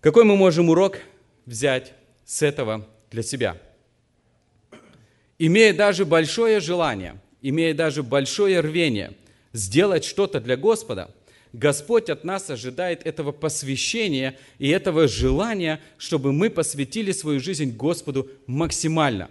Какой 0.00 0.24
мы 0.24 0.34
можем 0.34 0.70
урок 0.70 0.96
взять 1.44 1.92
с 2.24 2.40
этого 2.40 2.88
для 3.10 3.22
себя? 3.22 3.58
Имея 5.38 5.74
даже 5.74 6.06
большое 6.06 6.58
желание, 6.58 7.20
имея 7.42 7.74
даже 7.74 8.02
большое 8.02 8.60
рвение 8.60 9.12
сделать 9.52 10.06
что-то 10.06 10.40
для 10.40 10.56
Господа, 10.56 11.10
Господь 11.56 12.10
от 12.10 12.22
нас 12.22 12.50
ожидает 12.50 13.06
этого 13.06 13.32
посвящения 13.32 14.38
и 14.58 14.68
этого 14.68 15.08
желания, 15.08 15.80
чтобы 15.96 16.34
мы 16.34 16.50
посвятили 16.50 17.12
свою 17.12 17.40
жизнь 17.40 17.74
Господу 17.74 18.30
максимально. 18.46 19.30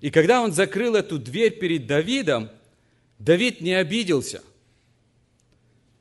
И 0.00 0.10
когда 0.10 0.40
он 0.40 0.52
закрыл 0.52 0.94
эту 0.94 1.18
дверь 1.18 1.58
перед 1.58 1.86
Давидом, 1.86 2.48
Давид 3.18 3.60
не 3.60 3.74
обиделся. 3.74 4.42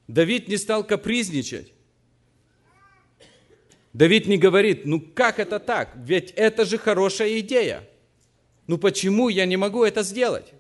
Давид 0.07 0.47
не 0.47 0.55
стал 0.55 0.85
капризничать. 0.85 1.73
Давид 3.91 4.25
не 4.25 4.37
говорит, 4.37 4.85
ну 4.85 5.01
как 5.01 5.39
это 5.39 5.59
так? 5.59 5.91
Ведь 5.97 6.31
это 6.31 6.63
же 6.63 6.77
хорошая 6.77 7.39
идея. 7.39 7.85
Ну 8.67 8.77
почему 8.77 9.27
я 9.27 9.45
не 9.45 9.57
могу 9.57 9.83
это 9.83 10.01
сделать? 10.01 10.53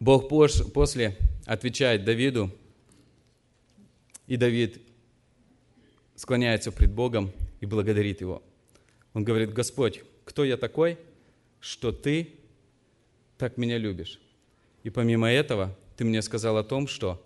Бог 0.00 0.28
после 0.28 1.16
отвечает 1.44 2.04
Давиду, 2.04 2.50
и 4.26 4.36
Давид 4.36 4.80
склоняется 6.14 6.70
пред 6.70 6.92
Богом 6.92 7.32
и 7.60 7.66
благодарит 7.66 8.20
Его. 8.20 8.42
Он 9.14 9.24
говорит, 9.24 9.52
Господь, 9.52 10.02
кто 10.24 10.44
я 10.44 10.56
такой, 10.56 10.98
что 11.60 11.90
Ты 11.90 12.34
так 13.38 13.56
меня 13.56 13.78
любишь? 13.78 14.20
И 14.84 14.90
помимо 14.90 15.30
этого, 15.30 15.76
Ты 15.96 16.04
мне 16.04 16.22
сказал 16.22 16.56
о 16.58 16.64
том, 16.64 16.86
что 16.86 17.24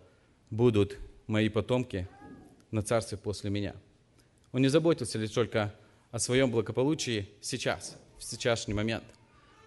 будут 0.50 0.96
мои 1.26 1.48
потомки 1.48 2.08
на 2.70 2.82
царстве 2.82 3.18
после 3.18 3.50
меня. 3.50 3.74
Он 4.52 4.62
не 4.62 4.68
заботился 4.68 5.18
лишь 5.18 5.30
только 5.30 5.74
о 6.10 6.18
своем 6.18 6.50
благополучии 6.50 7.28
сейчас, 7.40 7.98
в 8.18 8.24
сейчасшний 8.24 8.74
момент– 8.74 9.04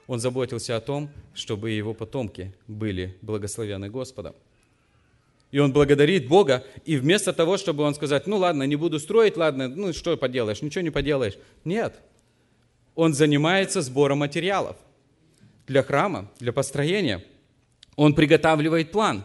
он 0.07 0.19
заботился 0.19 0.75
о 0.75 0.81
том, 0.81 1.09
чтобы 1.33 1.71
его 1.71 1.93
потомки 1.93 2.53
были 2.67 3.17
благословены 3.21 3.89
Господом. 3.89 4.35
И 5.51 5.59
он 5.59 5.71
благодарит 5.71 6.27
Бога, 6.27 6.65
и 6.83 6.97
вместо 6.97 7.31
того, 7.31 7.57
чтобы 7.57 7.83
он 7.83 7.95
сказать, 7.95 8.27
ну 8.27 8.38
ладно, 8.38 8.63
не 8.63 8.75
буду 8.75 9.00
строить, 9.00 9.38
ладно, 9.38 9.67
ну 9.67 9.93
что 9.93 10.17
поделаешь, 10.17 10.62
ничего 10.62 10.81
не 10.81 10.89
поделаешь. 10.89 11.38
Нет. 11.63 11.95
Он 12.93 13.13
занимается 13.13 13.81
сбором 13.81 14.19
материалов 14.19 14.75
для 15.67 15.81
храма, 15.81 16.29
для 16.39 16.51
построения. 16.51 17.24
Он 17.95 18.13
приготавливает 18.13 18.91
план, 18.91 19.24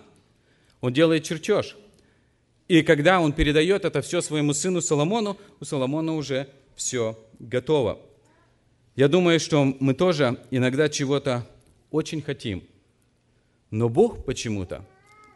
он 0.80 0.92
делает 0.92 1.24
чертеж. 1.24 1.76
И 2.68 2.82
когда 2.82 3.20
он 3.20 3.32
передает 3.32 3.84
это 3.84 4.00
все 4.00 4.20
своему 4.20 4.54
сыну 4.54 4.80
Соломону, 4.80 5.36
у 5.58 5.64
Соломона 5.64 6.14
уже 6.14 6.48
все 6.76 7.18
готово. 7.40 7.98
Я 8.96 9.06
думаю, 9.06 9.38
что 9.38 9.64
мы 9.78 9.94
тоже 9.94 10.36
иногда 10.50 10.88
чего-то 10.88 11.46
очень 11.92 12.22
хотим, 12.22 12.64
но 13.70 13.88
Бог 13.88 14.24
почему-то 14.24 14.84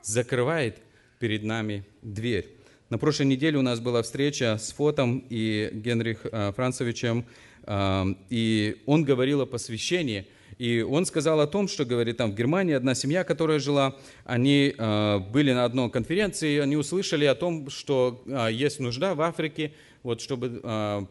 закрывает 0.02 0.78
перед 1.20 1.44
нами 1.44 1.84
дверь. 2.02 2.48
На 2.90 2.98
прошлой 2.98 3.26
неделе 3.26 3.56
у 3.56 3.62
нас 3.62 3.78
была 3.78 4.02
встреча 4.02 4.58
с 4.58 4.72
Фотом 4.72 5.24
и 5.30 5.70
Генрих 5.72 6.26
э, 6.30 6.52
Францевичем, 6.52 7.26
э, 7.62 8.04
и 8.28 8.82
он 8.86 9.04
говорил 9.04 9.42
о 9.42 9.46
посвящении, 9.46 10.26
и 10.58 10.82
он 10.82 11.06
сказал 11.06 11.38
о 11.38 11.46
том, 11.46 11.68
что, 11.68 11.84
говорит, 11.84 12.16
там 12.16 12.32
в 12.32 12.34
Германии 12.34 12.74
одна 12.74 12.96
семья, 12.96 13.22
которая 13.22 13.60
жила, 13.60 13.96
они 14.24 14.74
э, 14.76 15.18
были 15.30 15.52
на 15.52 15.64
одной 15.64 15.90
конференции, 15.90 16.58
они 16.58 16.76
услышали 16.76 17.24
о 17.24 17.36
том, 17.36 17.70
что 17.70 18.24
есть 18.50 18.80
нужда 18.80 19.14
в 19.14 19.20
Африке 19.22 19.72
вот, 20.04 20.20
чтобы 20.20 20.60
э, 20.62 21.06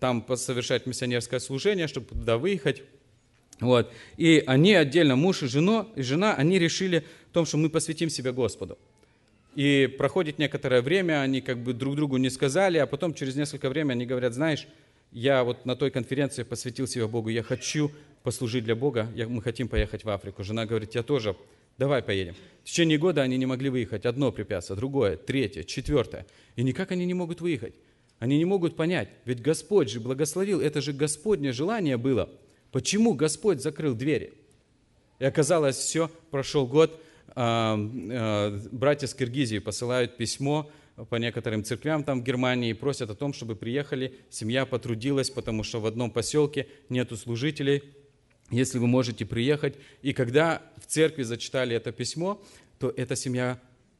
там 0.00 0.26
совершать 0.36 0.84
миссионерское 0.84 1.40
служение, 1.40 1.86
чтобы 1.86 2.08
туда 2.08 2.36
выехать. 2.36 2.82
Вот. 3.60 3.90
И 4.16 4.42
они 4.46 4.74
отдельно, 4.74 5.16
муж 5.16 5.44
и, 5.44 5.46
жена, 5.46 5.86
и 5.94 6.02
жена, 6.02 6.34
они 6.34 6.58
решили 6.58 7.04
о 7.30 7.32
том, 7.32 7.46
что 7.46 7.56
мы 7.56 7.70
посвятим 7.70 8.10
себя 8.10 8.32
Господу. 8.32 8.76
И 9.54 9.94
проходит 9.96 10.38
некоторое 10.38 10.82
время, 10.82 11.20
они 11.20 11.40
как 11.40 11.58
бы 11.58 11.72
друг 11.72 11.94
другу 11.94 12.16
не 12.16 12.30
сказали, 12.30 12.78
а 12.78 12.86
потом 12.86 13.14
через 13.14 13.36
несколько 13.36 13.68
времени 13.68 13.92
они 13.92 14.06
говорят, 14.06 14.34
знаешь, 14.34 14.66
я 15.12 15.44
вот 15.44 15.64
на 15.64 15.76
той 15.76 15.90
конференции 15.90 16.42
посвятил 16.42 16.88
себя 16.88 17.06
Богу, 17.06 17.28
я 17.28 17.42
хочу 17.42 17.92
послужить 18.24 18.64
для 18.64 18.74
Бога, 18.74 19.08
я, 19.14 19.28
мы 19.28 19.40
хотим 19.40 19.68
поехать 19.68 20.04
в 20.04 20.08
Африку. 20.08 20.42
Жена 20.42 20.66
говорит, 20.66 20.94
я 20.94 21.04
тоже, 21.04 21.36
давай 21.78 22.02
поедем. 22.02 22.34
В 22.62 22.66
течение 22.66 22.98
года 22.98 23.22
они 23.22 23.36
не 23.36 23.46
могли 23.46 23.68
выехать. 23.68 24.04
Одно 24.04 24.32
препятствие, 24.32 24.76
другое, 24.76 25.16
третье, 25.16 25.62
четвертое. 25.62 26.26
И 26.56 26.64
никак 26.64 26.90
они 26.90 27.04
не 27.04 27.14
могут 27.14 27.40
выехать. 27.40 27.74
Они 28.22 28.38
не 28.38 28.44
могут 28.44 28.76
понять, 28.76 29.08
ведь 29.24 29.42
Господь 29.42 29.90
же 29.90 29.98
благословил, 29.98 30.60
это 30.60 30.80
же 30.80 30.92
Господнее 30.92 31.50
желание 31.50 31.96
было. 31.96 32.30
Почему 32.70 33.14
Господь 33.14 33.60
закрыл 33.60 33.96
двери? 33.96 34.32
И 35.18 35.24
оказалось, 35.24 35.74
все, 35.74 36.08
прошел 36.30 36.68
год, 36.68 37.02
а, 37.34 37.76
а, 37.76 38.60
братья 38.70 39.08
с 39.08 39.14
Киргизии 39.14 39.58
посылают 39.58 40.16
письмо 40.16 40.70
по 41.10 41.16
некоторым 41.16 41.64
церквям 41.64 42.04
там 42.04 42.20
в 42.20 42.24
Германии 42.24 42.70
и 42.70 42.74
просят 42.74 43.10
о 43.10 43.16
том, 43.16 43.32
чтобы 43.32 43.56
приехали, 43.56 44.14
семья 44.30 44.66
потрудилась, 44.66 45.28
потому 45.28 45.64
что 45.64 45.80
в 45.80 45.86
одном 45.86 46.12
поселке 46.12 46.68
нету 46.90 47.16
служителей, 47.16 47.82
если 48.52 48.78
вы 48.78 48.86
можете 48.86 49.26
приехать. 49.26 49.74
И 50.02 50.12
когда 50.12 50.62
в 50.76 50.86
церкви 50.86 51.24
зачитали 51.24 51.74
это 51.74 51.90
письмо, 51.90 52.40
то 52.78 52.94
эта 52.96 53.16
семья 53.16 53.58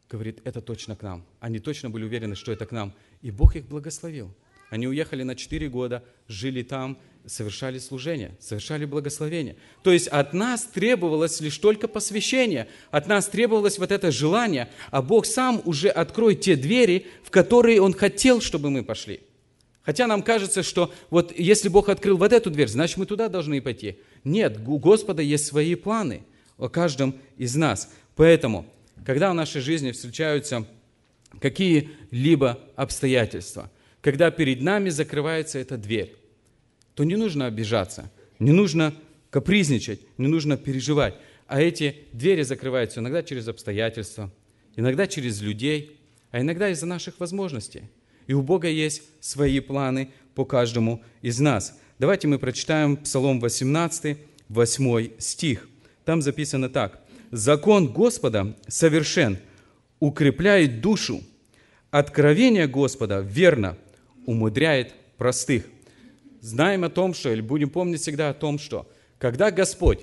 говорит, 0.08 0.40
это 0.44 0.60
точно 0.60 0.94
к 0.94 1.02
нам. 1.02 1.24
Они 1.40 1.58
точно 1.58 1.90
были 1.90 2.04
уверены, 2.04 2.36
что 2.36 2.52
это 2.52 2.66
к 2.66 2.70
нам. 2.70 2.92
И 3.22 3.30
Бог 3.30 3.56
их 3.56 3.66
благословил. 3.66 4.34
Они 4.70 4.88
уехали 4.88 5.22
на 5.22 5.36
4 5.36 5.68
года, 5.68 6.02
жили 6.28 6.62
там, 6.62 6.98
совершали 7.26 7.78
служение, 7.78 8.36
совершали 8.40 8.84
благословение. 8.84 9.56
То 9.82 9.92
есть 9.92 10.08
от 10.08 10.32
нас 10.32 10.64
требовалось 10.64 11.40
лишь 11.40 11.58
только 11.58 11.88
посвящение, 11.88 12.68
от 12.90 13.06
нас 13.06 13.28
требовалось 13.28 13.78
вот 13.78 13.92
это 13.92 14.10
желание, 14.10 14.70
а 14.90 15.02
Бог 15.02 15.26
сам 15.26 15.60
уже 15.64 15.88
откроет 15.88 16.40
те 16.40 16.56
двери, 16.56 17.06
в 17.22 17.30
которые 17.30 17.80
Он 17.80 17.92
хотел, 17.92 18.40
чтобы 18.40 18.70
мы 18.70 18.82
пошли. 18.82 19.20
Хотя 19.82 20.06
нам 20.06 20.22
кажется, 20.22 20.62
что 20.62 20.92
вот 21.10 21.36
если 21.36 21.68
Бог 21.68 21.88
открыл 21.88 22.16
вот 22.16 22.32
эту 22.32 22.50
дверь, 22.50 22.68
значит 22.68 22.96
мы 22.96 23.06
туда 23.06 23.28
должны 23.28 23.60
пойти. 23.60 23.98
Нет, 24.24 24.58
у 24.66 24.78
Господа 24.78 25.22
есть 25.22 25.46
свои 25.46 25.74
планы 25.74 26.22
о 26.56 26.68
каждом 26.68 27.16
из 27.36 27.56
нас. 27.56 27.92
Поэтому, 28.14 28.64
когда 29.04 29.30
в 29.30 29.34
нашей 29.34 29.60
жизни 29.60 29.90
встречаются 29.90 30.66
какие-либо 31.40 32.58
обстоятельства, 32.76 33.70
когда 34.00 34.30
перед 34.30 34.60
нами 34.60 34.90
закрывается 34.90 35.58
эта 35.58 35.76
дверь, 35.76 36.16
то 36.94 37.04
не 37.04 37.16
нужно 37.16 37.46
обижаться, 37.46 38.10
не 38.38 38.52
нужно 38.52 38.94
капризничать, 39.30 40.00
не 40.18 40.26
нужно 40.26 40.56
переживать. 40.56 41.14
А 41.46 41.60
эти 41.60 41.96
двери 42.12 42.42
закрываются 42.42 43.00
иногда 43.00 43.22
через 43.22 43.48
обстоятельства, 43.48 44.32
иногда 44.76 45.06
через 45.06 45.40
людей, 45.40 45.98
а 46.30 46.40
иногда 46.40 46.68
из-за 46.70 46.86
наших 46.86 47.20
возможностей. 47.20 47.82
И 48.26 48.34
у 48.34 48.42
Бога 48.42 48.68
есть 48.68 49.02
свои 49.20 49.60
планы 49.60 50.10
по 50.34 50.44
каждому 50.44 51.02
из 51.20 51.40
нас. 51.40 51.78
Давайте 51.98 52.28
мы 52.28 52.38
прочитаем 52.38 52.96
Псалом 52.96 53.40
18, 53.40 54.16
8 54.48 55.10
стих. 55.18 55.68
Там 56.04 56.22
записано 56.22 56.68
так. 56.68 57.02
«Закон 57.30 57.92
Господа 57.92 58.56
совершен, 58.68 59.38
укрепляет 60.02 60.80
душу. 60.80 61.22
Откровение 61.92 62.66
Господа 62.66 63.20
верно 63.20 63.78
умудряет 64.26 64.94
простых. 65.16 65.64
Знаем 66.40 66.82
о 66.82 66.90
том, 66.90 67.14
что, 67.14 67.32
или 67.32 67.40
будем 67.40 67.70
помнить 67.70 68.00
всегда 68.00 68.30
о 68.30 68.34
том, 68.34 68.58
что 68.58 68.90
когда 69.18 69.52
Господь 69.52 70.00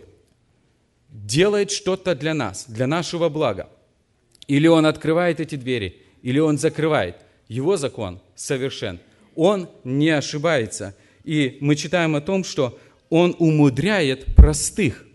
делает 1.09 1.69
что-то 1.69 2.15
для 2.15 2.33
нас, 2.33 2.63
для 2.69 2.87
нашего 2.87 3.27
блага, 3.27 3.67
или 4.47 4.67
Он 4.67 4.85
открывает 4.85 5.41
эти 5.41 5.55
двери, 5.55 6.01
или 6.21 6.39
Он 6.39 6.57
закрывает, 6.57 7.17
Его 7.49 7.75
закон 7.75 8.21
совершен. 8.35 9.01
Он 9.35 9.67
не 9.83 10.11
ошибается. 10.11 10.95
И 11.25 11.57
мы 11.59 11.75
читаем 11.75 12.15
о 12.15 12.21
том, 12.21 12.45
что 12.45 12.79
Он 13.09 13.35
умудряет 13.37 14.33
простых, 14.37 15.05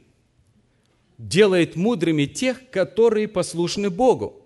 делает 1.16 1.74
мудрыми 1.74 2.26
тех, 2.26 2.68
которые 2.68 3.28
послушны 3.28 3.88
Богу 3.88 4.43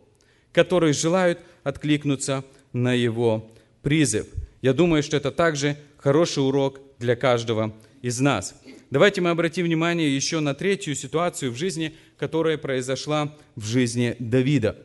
которые 0.59 0.93
желают 0.93 1.39
откликнуться 1.63 2.45
на 2.73 2.93
его 2.93 3.49
призыв. 3.81 4.27
Я 4.61 4.73
думаю, 4.73 5.05
что 5.05 5.17
это 5.17 5.31
также 5.31 5.77
хороший 5.99 6.41
урок 6.41 6.81
для 6.99 7.15
каждого 7.15 7.73
из 8.03 8.19
нас. 8.19 8.61
Давайте 8.91 9.21
мы 9.21 9.31
обратим 9.31 9.67
внимание 9.67 10.13
еще 10.13 10.41
на 10.41 10.55
третью 10.55 10.97
ситуацию 10.97 11.53
в 11.53 11.57
жизни, 11.57 11.95
которая 12.17 12.59
произошла 12.59 13.37
в 13.55 13.67
жизни 13.67 14.17
Давида. 14.19 14.77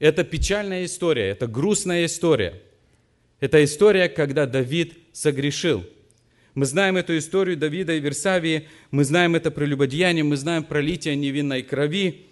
Это 0.00 0.24
печальная 0.24 0.84
история, 0.84 1.28
это 1.28 1.46
грустная 1.46 2.04
история. 2.06 2.60
Это 3.38 3.62
история, 3.62 4.08
когда 4.08 4.44
Давид 4.44 4.98
согрешил. 5.12 5.84
Мы 6.56 6.66
знаем 6.66 6.96
эту 6.96 7.16
историю 7.16 7.56
Давида 7.56 7.92
и 7.92 8.00
Версавии, 8.00 8.66
мы 8.90 9.04
знаем 9.04 9.36
это 9.36 9.52
прелюбодеяние, 9.52 10.24
мы 10.24 10.36
знаем 10.36 10.64
пролитие 10.64 11.14
невинной 11.14 11.62
крови. 11.62 12.26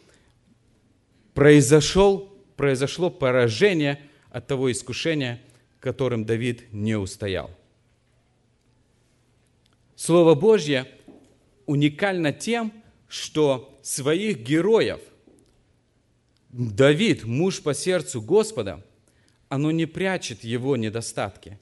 Произошел, 1.35 2.28
произошло 2.59 3.09
поражение 3.09 4.01
от 4.31 4.49
того 4.49 4.71
искушения, 4.71 5.41
которым 5.81 6.27
Давид 6.27 6.65
не 6.73 6.97
устоял. 6.97 7.51
Слово 9.95 10.35
Божье 10.35 10.87
уникально 11.67 12.33
тем, 12.33 12.73
что 13.07 13.79
своих 13.83 14.41
героев 14.41 15.01
Давид, 16.51 17.25
муж 17.25 17.63
по 17.63 17.75
сердцу 17.75 18.21
Господа, 18.21 18.85
оно 19.49 19.71
не 19.71 19.87
прячет 19.87 20.43
его 20.43 20.77
недостатки. 20.77 21.59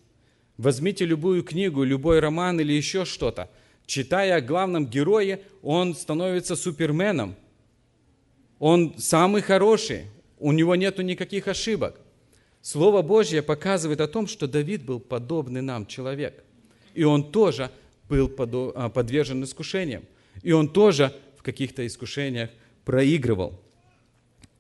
Возьмите 0.57 1.05
любую 1.05 1.45
книгу, 1.45 1.85
любой 1.85 2.21
роман 2.21 2.59
или 2.59 2.73
еще 2.73 3.05
что-то. 3.05 3.51
Читая 3.85 4.37
о 4.37 4.41
главном 4.41 4.87
герое, 4.87 5.43
он 5.63 5.95
становится 5.95 6.57
суперменом. 6.57 7.37
Он 8.59 8.95
самый 8.99 9.43
хороший, 9.43 10.07
у 10.39 10.53
него 10.53 10.75
нет 10.75 10.99
никаких 10.99 11.49
ошибок. 11.49 12.01
Слово 12.63 13.03
Божье 13.03 13.43
показывает 13.43 14.01
о 14.01 14.09
том, 14.09 14.27
что 14.27 14.47
Давид 14.47 14.85
был 14.85 15.01
подобный 15.01 15.63
нам 15.63 15.87
человек. 15.87 16.43
И 16.95 17.05
он 17.05 17.31
тоже 17.31 17.71
был 18.09 18.33
а, 18.75 18.89
подвержен 18.89 19.45
искушениям. 19.45 20.05
И 20.43 20.53
он 20.53 20.69
тоже 20.69 21.15
в 21.37 21.43
каких-то 21.43 21.87
искушениях 21.87 22.51
проигрывал. 22.85 23.61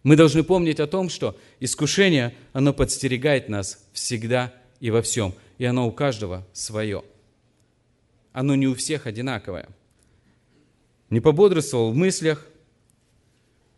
Мы 0.02 0.16
должны 0.16 0.44
помнить 0.44 0.78
о 0.78 0.86
том, 0.86 1.08
что 1.08 1.36
искушение, 1.58 2.32
оно 2.52 2.72
подстерегает 2.72 3.48
нас 3.48 3.84
всегда 3.92 4.54
и 4.78 4.90
во 4.90 5.02
всем. 5.02 5.34
И 5.58 5.64
оно 5.64 5.88
у 5.88 5.92
каждого 5.92 6.46
свое. 6.52 7.02
Оно 8.32 8.54
не 8.54 8.68
у 8.68 8.74
всех 8.74 9.06
одинаковое. 9.06 9.68
Не 11.10 11.20
пободрствовал 11.20 11.90
в 11.90 11.96
мыслях, 11.96 12.46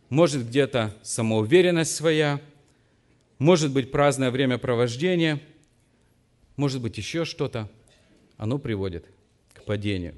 может 0.08 0.46
где-то 0.46 0.94
самоуверенность 1.02 1.94
своя, 1.94 2.40
может 3.38 3.72
быть 3.72 3.90
праздное 3.90 4.30
времяпровождение, 4.30 5.40
может 6.56 6.82
быть 6.82 6.98
еще 6.98 7.24
что-то. 7.24 7.68
Оно 8.36 8.58
приводит 8.58 9.06
к 9.52 9.64
падению. 9.64 10.14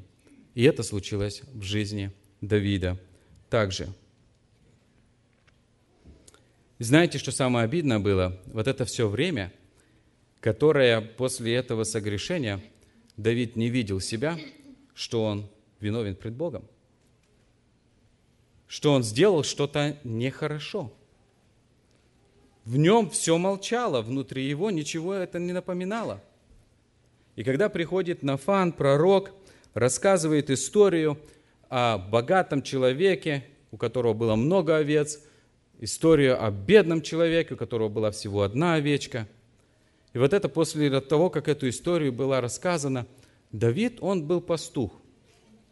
И 0.55 0.62
это 0.64 0.83
случилось 0.83 1.42
в 1.53 1.62
жизни 1.62 2.12
Давида 2.40 2.98
также– 3.48 3.88
знаете, 6.81 7.18
что 7.18 7.31
самое 7.31 7.66
обидное 7.66 7.98
было? 7.98 8.40
Вот 8.46 8.66
это 8.66 8.87
все 8.87 9.07
время, 9.07 9.53
которое 10.40 11.03
после 11.03 11.55
этого 11.55 11.85
согрешения 11.85 12.59
Давид 13.18 13.55
не 13.55 13.68
видел 13.68 14.00
себя, 14.00 14.38
что 14.94 15.24
он 15.24 15.46
виновен 15.79 16.16
пред 16.16 16.33
Богом, 16.33 16.64
что 18.70 18.92
он 18.92 19.02
сделал 19.02 19.42
что-то 19.42 19.96
нехорошо. 20.04 20.92
В 22.64 22.76
нем 22.76 23.11
все 23.11 23.37
молчало, 23.37 24.00
внутри 24.00 24.46
его 24.46 24.70
ничего 24.70 25.12
это 25.14 25.40
не 25.40 25.52
напоминало. 25.52 26.22
И 27.35 27.42
когда 27.42 27.68
приходит 27.68 28.22
Нафан, 28.22 28.70
пророк, 28.70 29.33
рассказывает 29.74 30.50
историю 30.50 31.18
о 31.68 31.98
богатом 31.98 32.62
человеке, 32.62 33.44
у 33.72 33.76
которого 33.76 34.14
было 34.14 34.37
много 34.37 34.76
овец– 34.76 35.20
историю 35.80 36.40
о 36.40 36.52
бедном 36.52 37.02
человеке, 37.02 37.54
у 37.54 37.56
которого 37.56 37.88
была 37.88 38.12
всего 38.12 38.42
одна 38.42 38.74
овечка. 38.74 39.26
И 40.12 40.18
вот 40.18 40.33
это 40.33 40.48
после 40.48 41.00
того, 41.00 41.28
как 41.28 41.48
эту 41.48 41.68
историю 41.68 42.12
была 42.12 42.40
рассказана, 42.40 43.06
Давид, 43.50 43.98
он 44.00 44.26
был 44.26 44.40
пастух. 44.40 44.92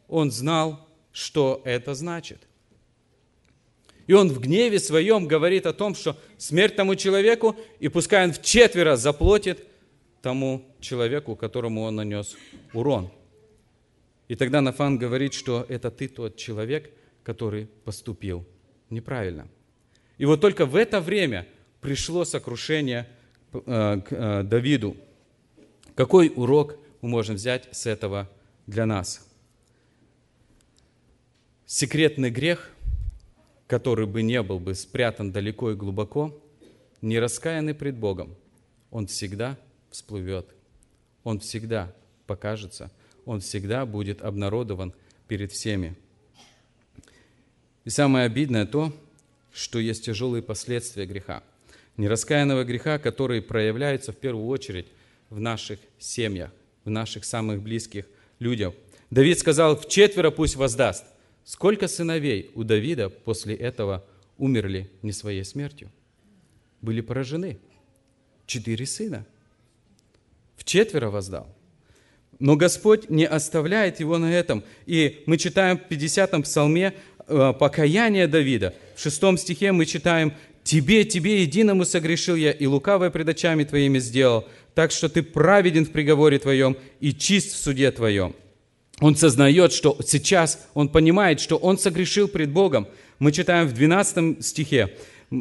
Он 0.09 0.33
знал, 0.33 0.89
что 1.13 1.63
это 1.65 1.95
значит. 1.95 2.48
И 4.09 4.13
он 4.13 4.31
в 4.31 4.41
гневе 4.41 4.81
своем 4.81 5.29
говорит 5.29 5.67
о 5.67 5.73
том, 5.73 5.95
что 5.95 6.17
смерть 6.37 6.75
тому 6.75 6.97
человеку, 6.97 7.55
и 7.79 7.87
пускай 7.87 8.25
он 8.25 8.33
в 8.33 8.43
четверо 8.43 8.97
заплатит 8.97 9.65
тому 10.23 10.65
человеку, 10.81 11.37
которому 11.37 11.83
он 11.83 11.95
нанес 11.95 12.37
урон. 12.73 13.13
И 14.27 14.35
тогда 14.35 14.61
Нафан 14.61 14.99
говорит, 14.99 15.33
что 15.33 15.65
это 15.69 15.93
ты 15.93 16.09
тот 16.09 16.37
человек, 16.37 16.91
который 17.23 17.69
поступил 17.85 18.45
неправильно– 18.91 19.47
и 20.19 20.25
вот 20.25 20.41
только 20.41 20.67
в 20.67 20.77
это 20.77 21.01
время 21.01 21.47
пришло 21.81 22.25
сокрушение 22.25 23.09
э, 23.53 24.01
к 24.01 24.07
э, 24.11 24.43
Давиду. 24.43 24.97
Какой 25.95 26.33
урок 26.35 26.77
мы 27.01 27.09
можем 27.09 27.37
взять 27.37 27.69
с 27.71 27.87
этого 27.87 28.29
для 28.67 28.85
нас? 28.85 29.27
Секретный 31.67 32.31
грех, 32.31 32.71
который 33.69 34.07
бы 34.07 34.23
не 34.23 34.43
был 34.43 34.59
бы 34.59 34.75
спрятан 34.75 35.31
далеко 35.31 35.71
и 35.71 35.77
глубоко, 35.77 36.37
не 37.01 37.21
раскаянный 37.21 37.75
пред 37.75 37.97
Богом, 37.97 38.35
он 38.91 39.07
всегда 39.07 39.57
всплывет, 39.91 40.47
он 41.23 41.39
всегда 41.39 41.95
покажется, 42.27 42.91
он 43.27 43.41
всегда 43.41 43.87
будет 43.87 44.23
обнародован 44.23 44.95
перед 45.29 45.53
всеми. 45.53 45.95
И 47.85 47.91
самое 47.91 48.25
обидное 48.25 48.67
то, 48.67 48.93
что 49.53 49.79
есть 49.79 50.05
тяжелые 50.05 50.43
последствия 50.43 51.05
греха. 51.07 51.43
Нераскаянного 51.97 52.65
греха, 52.65 52.99
который 52.99 53.43
проявляется 53.43 54.13
в 54.13 54.17
первую 54.17 54.47
очередь 54.47 54.87
в 55.31 55.41
наших 55.41 55.79
семьях, 55.99 56.51
в 56.85 56.91
наших 56.91 57.25
самых 57.25 57.61
близких 57.61 58.07
людях. 58.39 58.73
Давид 59.11 59.39
сказал, 59.39 59.77
в 59.77 59.89
четверо 59.89 60.31
пусть 60.31 60.57
воздаст. 60.57 61.05
Сколько 61.49 61.89
сыновей 61.89 62.51
у 62.55 62.63
Давида 62.63 63.09
после 63.09 63.55
этого 63.55 64.05
умерли 64.37 64.91
не 65.01 65.13
своей 65.13 65.45
смертью? 65.45 65.91
Были 66.83 67.01
поражены. 67.01 67.59
Четыре 68.45 68.85
сына. 68.85 69.27
В 70.57 70.65
четверо 70.65 71.09
воздал. 71.09 71.49
Но 72.39 72.57
Господь 72.57 73.09
не 73.09 73.27
оставляет 73.27 73.99
его 73.99 74.19
на 74.19 74.33
этом. 74.33 74.63
И 74.85 75.23
мы 75.27 75.39
читаем 75.39 75.79
в 75.79 75.91
50-м 75.91 76.43
псалме 76.43 76.95
Э, 77.31 77.53
покаяние 77.53 78.27
Давида. 78.27 78.75
В 78.97 79.03
шестом 79.03 79.37
стихе 79.37 79.73
мы 79.73 79.85
читаем 79.85 80.33
«Тебе, 80.65 81.05
тебе 81.05 81.43
единому 81.43 81.85
согрешил 81.85 82.37
я, 82.37 82.53
и 82.53 82.65
лукавое 82.65 83.11
пред 83.11 83.29
очами 83.29 83.65
твоими 83.65 83.99
сделал, 83.99 84.47
так 84.75 84.91
что 84.93 85.11
ты 85.11 85.23
праведен 85.23 85.85
в 85.85 85.91
приговоре 85.91 86.39
твоем 86.39 86.79
и 87.01 87.13
чист 87.13 87.53
в 87.53 87.57
суде 87.57 87.91
твоем». 87.91 88.35
Он 89.01 89.15
сознает, 89.15 89.73
что 89.73 89.97
сейчас 90.05 90.67
он 90.75 90.89
понимает, 90.89 91.41
что 91.41 91.57
он 91.57 91.79
согрешил 91.79 92.29
пред 92.29 92.51
Богом. 92.51 92.89
Мы 93.19 93.33
читаем 93.33 93.69
в 93.69 93.73
12 93.73 94.45
стихе 94.45 94.95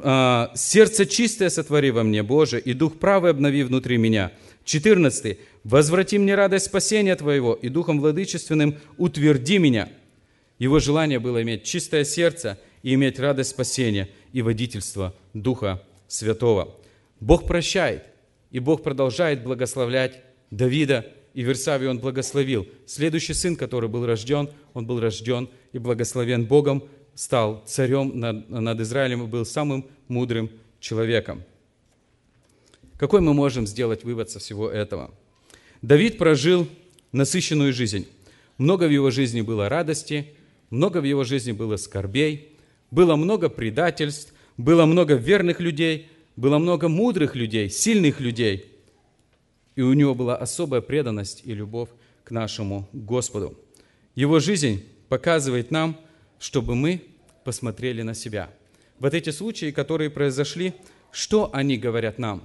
«А, 0.04 0.52
«Сердце 0.56 1.06
чистое 1.06 1.50
сотвори 1.50 1.92
во 1.92 2.04
мне, 2.04 2.22
Боже, 2.22 2.60
и 2.60 2.74
дух 2.74 3.00
правый 3.00 3.32
обнови 3.32 3.64
внутри 3.64 3.98
меня». 3.98 4.32
14. 4.66 5.38
«Возврати 5.64 6.18
мне 6.18 6.36
радость 6.36 6.66
спасения 6.66 7.16
Твоего, 7.16 7.54
и 7.54 7.70
духом 7.70 8.00
владычественным 8.00 8.76
утверди 8.98 9.58
меня». 9.58 9.90
Его 10.60 10.80
желание 10.80 11.20
было 11.20 11.42
иметь 11.42 11.64
чистое 11.64 12.04
сердце 12.04 12.60
и 12.84 12.94
иметь 12.96 13.20
радость 13.20 13.52
спасения 13.52 14.10
и 14.34 14.42
водительство 14.42 15.14
Духа 15.34 15.82
Святого. 16.08 16.76
Бог 17.20 17.48
прощает, 17.48 18.04
и 18.52 18.60
Бог 18.60 18.84
продолжает 18.84 19.44
благословлять 19.44 20.22
Давида, 20.52 21.06
и 21.38 21.44
Версавию 21.44 21.92
он 21.92 22.00
благословил. 22.00 22.68
Следующий 22.88 23.36
сын, 23.36 23.56
который 23.56 23.88
был 23.88 24.08
рожден, 24.08 24.50
он 24.74 24.88
был 24.88 25.00
рожден 25.00 25.50
и 25.72 25.78
благословен 25.78 26.46
Богом, 26.46 26.90
стал 27.14 27.64
царем 27.68 28.20
над, 28.20 28.50
над 28.50 28.80
Израилем 28.80 29.22
и 29.22 29.28
был 29.28 29.46
самым 29.46 29.86
мудрым 30.08 30.50
человеком. 30.80 31.44
Какой 32.98 33.22
мы 33.22 33.36
можем 33.36 33.68
сделать 33.68 34.04
вывод 34.04 34.32
со 34.32 34.40
всего 34.40 34.68
этого? 34.68 35.14
Давид 35.84 36.18
прожил 36.18 36.68
насыщенную 37.12 37.72
жизнь. 37.72 38.08
Много 38.58 38.86
в 38.86 38.92
его 38.92 39.12
жизни 39.12 39.42
было 39.42 39.70
радости, 39.70 40.34
много 40.72 41.02
в 41.02 41.04
его 41.04 41.24
жизни 41.24 41.52
было 41.52 41.76
скорбей, 41.76 42.58
было 42.90 43.16
много 43.16 43.50
предательств, 43.50 44.34
было 44.58 44.88
много 44.88 45.14
верных 45.14 45.60
людей, 45.60 46.08
было 46.36 46.58
много 46.58 46.90
мудрых 46.90 47.36
людей, 47.36 47.70
сильных 47.70 48.20
людей. 48.20 48.77
И 49.78 49.82
у 49.82 49.94
него 49.94 50.14
была 50.14 50.36
особая 50.36 50.82
преданность 50.82 51.44
и 51.46 51.54
любовь 51.54 51.88
к 52.26 52.32
нашему 52.32 52.90
Господу. 52.92 53.58
Его 54.14 54.42
жизнь 54.42 54.84
показывает 55.08 55.72
нам, 55.72 55.98
чтобы 56.38 56.76
мы 56.76 57.02
посмотрели 57.46 58.02
на 58.02 58.14
себя. 58.14 58.50
Вот 59.00 59.14
эти 59.14 59.30
случаи, 59.30 59.72
которые 59.72 60.10
произошли, 60.10 60.74
что 61.12 61.50
они 61.54 61.78
говорят 61.78 62.20
нам? 62.20 62.42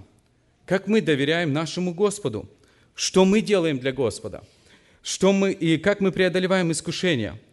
Как 0.64 0.87
мы 0.87 1.01
доверяем 1.01 1.53
нашему 1.53 1.92
Господу? 1.92 2.49
Что 2.95 3.25
мы 3.25 3.40
делаем 3.40 3.81
для 3.81 3.92
Господа? 3.92 4.45
Что 5.03 5.33
мы, 5.33 5.51
и 5.51 5.77
как 5.77 6.01
мы 6.01 6.12
преодолеваем 6.12 6.71
искушения– 6.71 7.37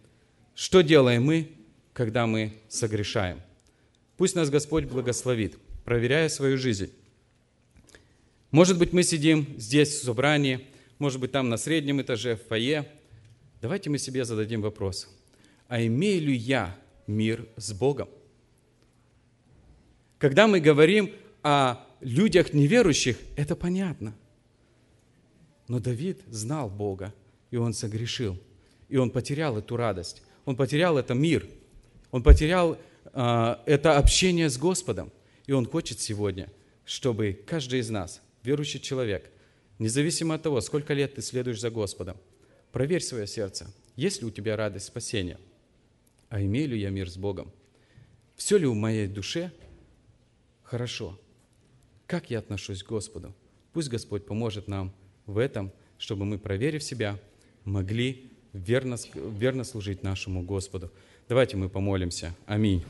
что 0.62 0.82
делаем 0.82 1.24
мы, 1.24 1.48
когда 1.94 2.28
мы 2.28 2.54
согрешаем? 2.68 3.40
Пусть 4.18 4.36
нас 4.36 4.50
Господь 4.50 4.84
благословит, 4.84 5.58
проверяя 5.86 6.28
свою 6.28 6.58
жизнь. 6.58 6.92
Может 8.52 8.80
быть, 8.80 8.94
мы 8.94 9.04
сидим 9.04 9.46
здесь 9.58 9.90
в 9.90 10.04
собрании, 10.04 10.66
может 10.98 11.20
быть, 11.20 11.32
там 11.32 11.50
на 11.50 11.58
среднем 11.58 12.02
этаже, 12.02 12.36
в 12.36 12.48
фойе. 12.48 12.90
Давайте 13.62 13.90
мы 13.90 14.00
себе 14.00 14.26
зададим 14.26 14.62
вопрос. 14.62 15.08
А 15.68 15.86
имею 15.86 16.24
ли 16.24 16.36
я 16.36 16.76
мир 17.06 17.48
с 17.58 17.72
Богом? 17.74 18.10
Когда 20.18 20.48
мы 20.48 20.60
говорим 20.60 21.12
о 21.44 21.78
людях 22.02 22.54
неверующих, 22.54 23.18
это 23.36 23.56
понятно. 23.56 24.16
Но 25.68 25.80
Давид 25.80 26.20
знал 26.28 26.70
Бога, 26.70 27.14
и 27.52 27.58
он 27.58 27.74
согрешил. 27.74 28.38
И 28.90 28.98
он 28.98 29.12
потерял 29.12 29.58
эту 29.60 29.78
радость. 29.78 30.24
Он 30.46 30.56
потерял 30.56 30.98
это 30.98 31.14
мир. 31.14 31.48
Он 32.10 32.24
потерял 32.24 32.80
э, 33.14 33.56
это 33.68 33.98
общение 33.98 34.50
с 34.50 34.58
Господом. 34.58 35.12
И 35.46 35.52
он 35.52 35.68
хочет 35.68 36.00
сегодня, 36.00 36.50
чтобы 36.84 37.40
каждый 37.46 37.80
из 37.80 37.92
нас, 37.92 38.22
верующий 38.44 38.80
человек, 38.80 39.30
независимо 39.78 40.36
от 40.36 40.44
того, 40.44 40.62
сколько 40.62 40.94
лет 40.94 41.16
ты 41.16 41.22
следуешь 41.22 41.60
за 41.60 41.70
Господом, 41.70 42.18
проверь 42.72 43.02
свое 43.02 43.28
сердце. 43.28 43.74
Есть 43.96 44.22
ли 44.22 44.28
у 44.28 44.32
тебя 44.32 44.56
радость 44.56 44.86
спасения? 44.86 45.40
А 46.30 46.42
имею 46.42 46.70
ли 46.70 46.80
я 46.80 46.90
мир 46.90 47.10
с 47.10 47.18
Богом? 47.18 47.52
Все 48.36 48.58
ли 48.58 48.66
в 48.66 48.74
моей 48.76 49.08
душе 49.08 49.52
хорошо? 50.64 51.20
Как 52.08 52.30
я 52.30 52.40
отношусь 52.40 52.84
к 52.84 52.90
Господу? 52.90 53.36
Пусть 53.74 53.90
Господь 53.90 54.26
поможет 54.26 54.68
нам 54.68 54.94
в 55.26 55.38
этом, 55.38 55.72
чтобы 55.98 56.26
мы, 56.26 56.38
проверив 56.38 56.84
себя, 56.84 57.20
могли 57.66 58.32
верно, 58.54 58.98
верно 59.14 59.64
служить 59.64 60.04
нашему 60.04 60.42
Господу. 60.44 60.92
Давайте 61.28 61.58
мы 61.58 61.70
помолимся. 61.70 62.36
Аминь. 62.46 62.84